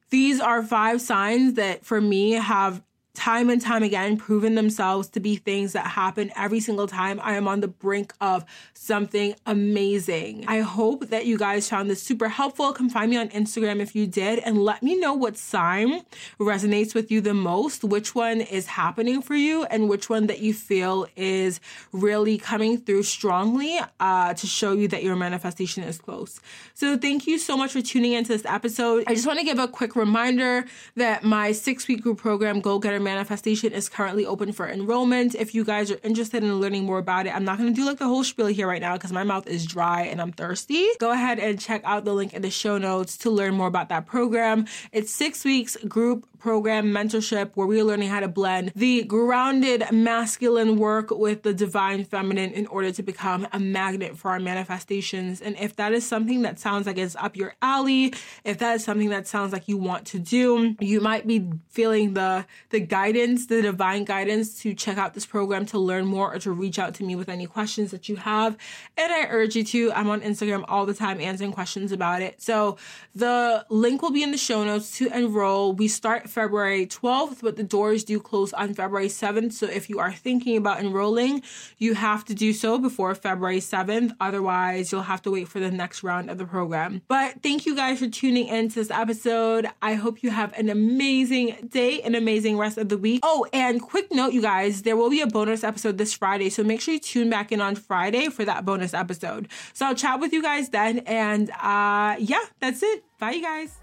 these 0.09 0.39
are 0.39 0.63
five 0.63 1.01
signs 1.01 1.53
that 1.55 1.85
for 1.85 2.01
me 2.01 2.31
have 2.31 2.81
time 3.13 3.49
and 3.49 3.61
time 3.61 3.83
again 3.83 4.17
proven 4.17 4.55
themselves 4.55 5.09
to 5.09 5.19
be 5.19 5.35
things 5.35 5.73
that 5.73 5.85
happen 5.87 6.31
every 6.37 6.59
single 6.59 6.87
time 6.87 7.19
I 7.21 7.33
am 7.33 7.47
on 7.47 7.61
the 7.61 7.67
brink 7.67 8.13
of 8.21 8.45
something 8.73 9.35
amazing. 9.45 10.45
I 10.47 10.59
hope 10.59 11.07
that 11.07 11.25
you 11.25 11.37
guys 11.37 11.67
found 11.67 11.89
this 11.89 12.01
super 12.01 12.29
helpful. 12.29 12.71
Come 12.71 12.89
find 12.89 13.09
me 13.09 13.17
on 13.17 13.29
Instagram 13.29 13.79
if 13.79 13.95
you 13.95 14.07
did 14.07 14.39
and 14.39 14.63
let 14.63 14.83
me 14.83 14.97
know 14.99 15.13
what 15.13 15.37
sign 15.37 16.03
resonates 16.39 16.93
with 16.93 17.11
you 17.11 17.19
the 17.19 17.33
most, 17.33 17.83
which 17.83 18.13
one 18.13 18.41
is 18.41 18.67
happening 18.67 19.21
for 19.21 19.35
you, 19.35 19.63
and 19.65 19.89
which 19.89 20.09
one 20.09 20.27
that 20.27 20.39
you 20.39 20.53
feel 20.53 21.07
is 21.15 21.59
really 21.91 22.37
coming 22.37 22.77
through 22.77 23.03
strongly 23.03 23.79
uh, 23.99 24.33
to 24.33 24.47
show 24.47 24.73
you 24.73 24.87
that 24.87 25.03
your 25.03 25.15
manifestation 25.15 25.83
is 25.83 25.97
close. 25.97 26.39
So, 26.73 26.97
thank 26.97 27.27
you 27.27 27.37
so 27.37 27.57
much 27.57 27.71
for 27.71 27.81
tuning 27.81 28.13
into 28.13 28.29
this 28.29 28.45
episode. 28.45 29.03
I 29.07 29.15
just 29.15 29.27
want 29.27 29.39
to 29.39 29.45
give 29.45 29.59
a 29.59 29.67
quick 29.67 29.95
reminder 29.95 30.65
that 30.95 31.23
my 31.23 31.51
six 31.51 31.87
week 31.87 32.01
group 32.01 32.19
program, 32.19 32.61
Goal 32.61 32.79
Getter 32.79 32.98
Manifestation 32.99 33.71
is 33.71 33.89
currently 33.89 34.25
open 34.25 34.51
for 34.51 34.67
enrollment. 34.67 35.35
If 35.35 35.55
you 35.55 35.63
guys 35.63 35.89
are 35.91 35.99
interested 36.03 36.43
in 36.43 36.59
learning 36.59 36.85
more 36.85 36.97
about 36.97 37.25
it, 37.25 37.35
I'm 37.35 37.45
not 37.45 37.57
going 37.57 37.73
to 37.73 37.75
do 37.75 37.85
like 37.85 37.97
the 37.97 38.07
whole 38.07 38.23
spiel 38.23 38.47
here 38.47 38.67
right 38.67 38.81
now 38.81 38.93
because 38.93 39.11
my 39.11 39.23
mouth 39.23 39.47
is 39.47 39.65
dry 39.65 40.03
and 40.03 40.21
I'm 40.21 40.31
thirsty. 40.31 40.87
Go 40.99 41.11
ahead 41.11 41.39
and 41.39 41.59
check 41.59 41.81
out 41.85 42.05
the 42.05 42.13
link 42.13 42.33
in 42.33 42.41
the 42.41 42.49
show 42.49 42.77
notes 42.77 43.17
to 43.19 43.29
learn 43.29 43.53
more 43.55 43.67
about 43.67 43.89
that 43.89 44.05
program. 44.05 44.65
It's 44.91 45.11
six 45.13 45.43
weeks 45.45 45.75
group 45.87 46.27
program 46.39 46.91
mentorship 46.91 47.51
where 47.55 47.67
we 47.67 47.79
are 47.79 47.83
learning 47.83 48.09
how 48.09 48.21
to 48.21 48.27
blend 48.27 48.71
the 48.75 49.03
grounded 49.03 49.83
masculine 49.91 50.77
work 50.77 51.11
with 51.11 51.43
the 51.43 51.53
divine 51.53 52.05
feminine 52.05 52.51
in 52.51 52.65
order 52.67 52.91
to 52.91 53.03
become 53.03 53.47
a 53.51 53.59
magnet 53.59 54.17
for 54.17 54.31
our 54.31 54.39
manifestations. 54.39 55.41
And 55.41 55.57
if 55.59 55.75
that 55.75 55.91
is 55.93 56.05
something 56.05 56.41
that 56.43 56.59
sounds 56.59 56.87
like 56.87 56.97
it's 56.97 57.15
up 57.17 57.35
your 57.35 57.55
alley, 57.61 58.13
if 58.43 58.57
that 58.59 58.75
is 58.75 58.83
something 58.83 59.09
that 59.09 59.27
sounds 59.27 59.51
like 59.51 59.67
you 59.67 59.77
want 59.77 60.07
to 60.07 60.19
do, 60.19 60.75
you 60.79 61.01
might 61.01 61.27
be 61.27 61.49
feeling 61.67 62.13
the 62.13 62.45
the 62.69 62.79
guidance, 62.89 63.45
the 63.45 63.61
divine 63.61 64.03
guidance 64.03 64.61
to 64.61 64.73
check 64.73 64.97
out 64.97 65.13
this 65.13 65.25
program 65.25 65.65
to 65.67 65.79
learn 65.79 66.05
more 66.05 66.33
or 66.33 66.39
to 66.39 66.51
reach 66.51 66.77
out 66.77 66.93
to 66.95 67.03
me 67.03 67.15
with 67.15 67.29
any 67.29 67.45
questions 67.45 67.91
that 67.91 68.09
you 68.09 68.17
have. 68.17 68.57
And 68.97 69.11
I 69.13 69.27
urge 69.29 69.55
you 69.55 69.63
to. 69.63 69.93
I'm 69.93 70.09
on 70.09 70.21
Instagram 70.21 70.65
all 70.67 70.85
the 70.85 70.93
time 70.93 71.21
answering 71.21 71.53
questions 71.53 71.91
about 71.91 72.21
it. 72.21 72.41
So 72.41 72.77
the 73.15 73.65
link 73.69 74.01
will 74.01 74.11
be 74.11 74.23
in 74.23 74.31
the 74.31 74.37
show 74.37 74.63
notes 74.63 74.97
to 74.97 75.07
enroll. 75.15 75.73
We 75.73 75.87
start 75.87 76.29
February 76.29 76.85
12th, 76.87 77.41
but 77.41 77.55
the 77.55 77.63
doors 77.63 78.03
do 78.03 78.19
close 78.19 78.51
on 78.53 78.73
February 78.73 79.07
7th. 79.07 79.53
So 79.53 79.67
if 79.67 79.89
you 79.89 79.99
are 79.99 80.11
thinking 80.11 80.57
about 80.57 80.79
enrolling, 80.79 81.43
you 81.77 81.93
have 81.93 82.25
to 82.25 82.33
do 82.33 82.51
so 82.53 82.77
before 82.77 83.13
February 83.15 83.59
7th. 83.59 84.11
Otherwise, 84.19 84.91
you'll 84.91 85.03
have 85.03 85.21
to 85.21 85.31
wait 85.31 85.47
for 85.47 85.59
the 85.59 85.71
next 85.71 86.03
round 86.03 86.29
of 86.29 86.37
the 86.37 86.45
program. 86.45 87.01
But 87.07 87.43
thank 87.43 87.65
you 87.65 87.75
guys 87.75 87.99
for 87.99 88.07
tuning 88.07 88.47
in 88.47 88.69
to 88.69 88.75
this 88.75 88.91
episode. 88.91 89.67
I 89.81 89.93
hope 89.93 90.23
you 90.23 90.31
have 90.31 90.57
an 90.57 90.69
amazing 90.69 91.69
day, 91.69 92.01
an 92.01 92.15
amazing 92.15 92.57
rest 92.57 92.77
of 92.79 92.89
the 92.89 92.97
week. 92.97 93.21
Oh, 93.23 93.45
and 93.53 93.81
quick 93.81 94.11
note, 94.11 94.33
you 94.33 94.41
guys, 94.41 94.81
there 94.81 94.95
will 94.95 95.09
be 95.09 95.21
a 95.21 95.27
bonus 95.27 95.63
episode 95.63 95.97
this 95.97 96.13
Friday. 96.13 96.49
So 96.49 96.63
make 96.63 96.81
sure 96.81 96.93
you 96.93 96.99
tune 96.99 97.29
back 97.29 97.51
in 97.51 97.61
on 97.61 97.75
Friday 97.75 98.29
for 98.29 98.45
that 98.45 98.65
bonus 98.65 98.93
episode. 98.93 99.47
So 99.73 99.85
I'll 99.85 99.95
chat 99.95 100.19
with 100.19 100.33
you 100.33 100.41
guys 100.41 100.69
then. 100.69 100.99
And 100.99 101.49
uh, 101.51 102.15
yeah, 102.19 102.41
that's 102.59 102.81
it. 102.83 103.03
Bye, 103.19 103.31
you 103.31 103.41
guys. 103.43 103.75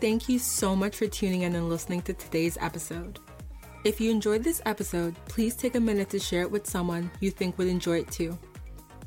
Thank 0.00 0.28
you 0.28 0.38
so 0.38 0.74
much 0.74 0.96
for 0.96 1.06
tuning 1.06 1.42
in 1.42 1.54
and 1.54 1.68
listening 1.68 2.02
to 2.02 2.12
today's 2.12 2.58
episode. 2.60 3.20
If 3.84 4.00
you 4.00 4.10
enjoyed 4.10 4.42
this 4.42 4.62
episode, 4.66 5.14
please 5.26 5.54
take 5.54 5.74
a 5.74 5.80
minute 5.80 6.08
to 6.10 6.18
share 6.18 6.42
it 6.42 6.50
with 6.50 6.66
someone 6.66 7.10
you 7.20 7.30
think 7.30 7.58
would 7.58 7.68
enjoy 7.68 8.00
it 8.00 8.10
too. 8.10 8.38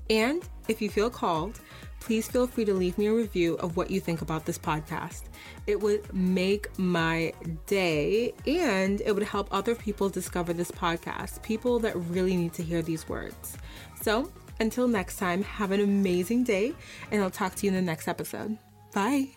And 0.09 0.47
if 0.67 0.81
you 0.81 0.89
feel 0.89 1.09
called, 1.09 1.59
please 1.99 2.27
feel 2.27 2.47
free 2.47 2.65
to 2.65 2.73
leave 2.73 2.97
me 2.97 3.07
a 3.07 3.13
review 3.13 3.55
of 3.55 3.77
what 3.77 3.91
you 3.91 3.99
think 3.99 4.21
about 4.21 4.45
this 4.45 4.57
podcast. 4.57 5.23
It 5.65 5.79
would 5.79 6.13
make 6.13 6.77
my 6.79 7.33
day 7.65 8.33
and 8.45 9.01
it 9.01 9.13
would 9.13 9.23
help 9.23 9.47
other 9.51 9.75
people 9.75 10.09
discover 10.09 10.53
this 10.53 10.71
podcast, 10.71 11.41
people 11.43 11.79
that 11.79 11.95
really 11.95 12.35
need 12.35 12.53
to 12.53 12.63
hear 12.63 12.81
these 12.81 13.07
words. 13.09 13.57
So, 14.01 14.31
until 14.59 14.87
next 14.87 15.17
time, 15.17 15.43
have 15.43 15.71
an 15.71 15.81
amazing 15.81 16.43
day, 16.43 16.73
and 17.11 17.21
I'll 17.21 17.29
talk 17.29 17.55
to 17.55 17.65
you 17.65 17.71
in 17.71 17.75
the 17.75 17.81
next 17.81 18.07
episode. 18.07 18.57
Bye. 18.93 19.36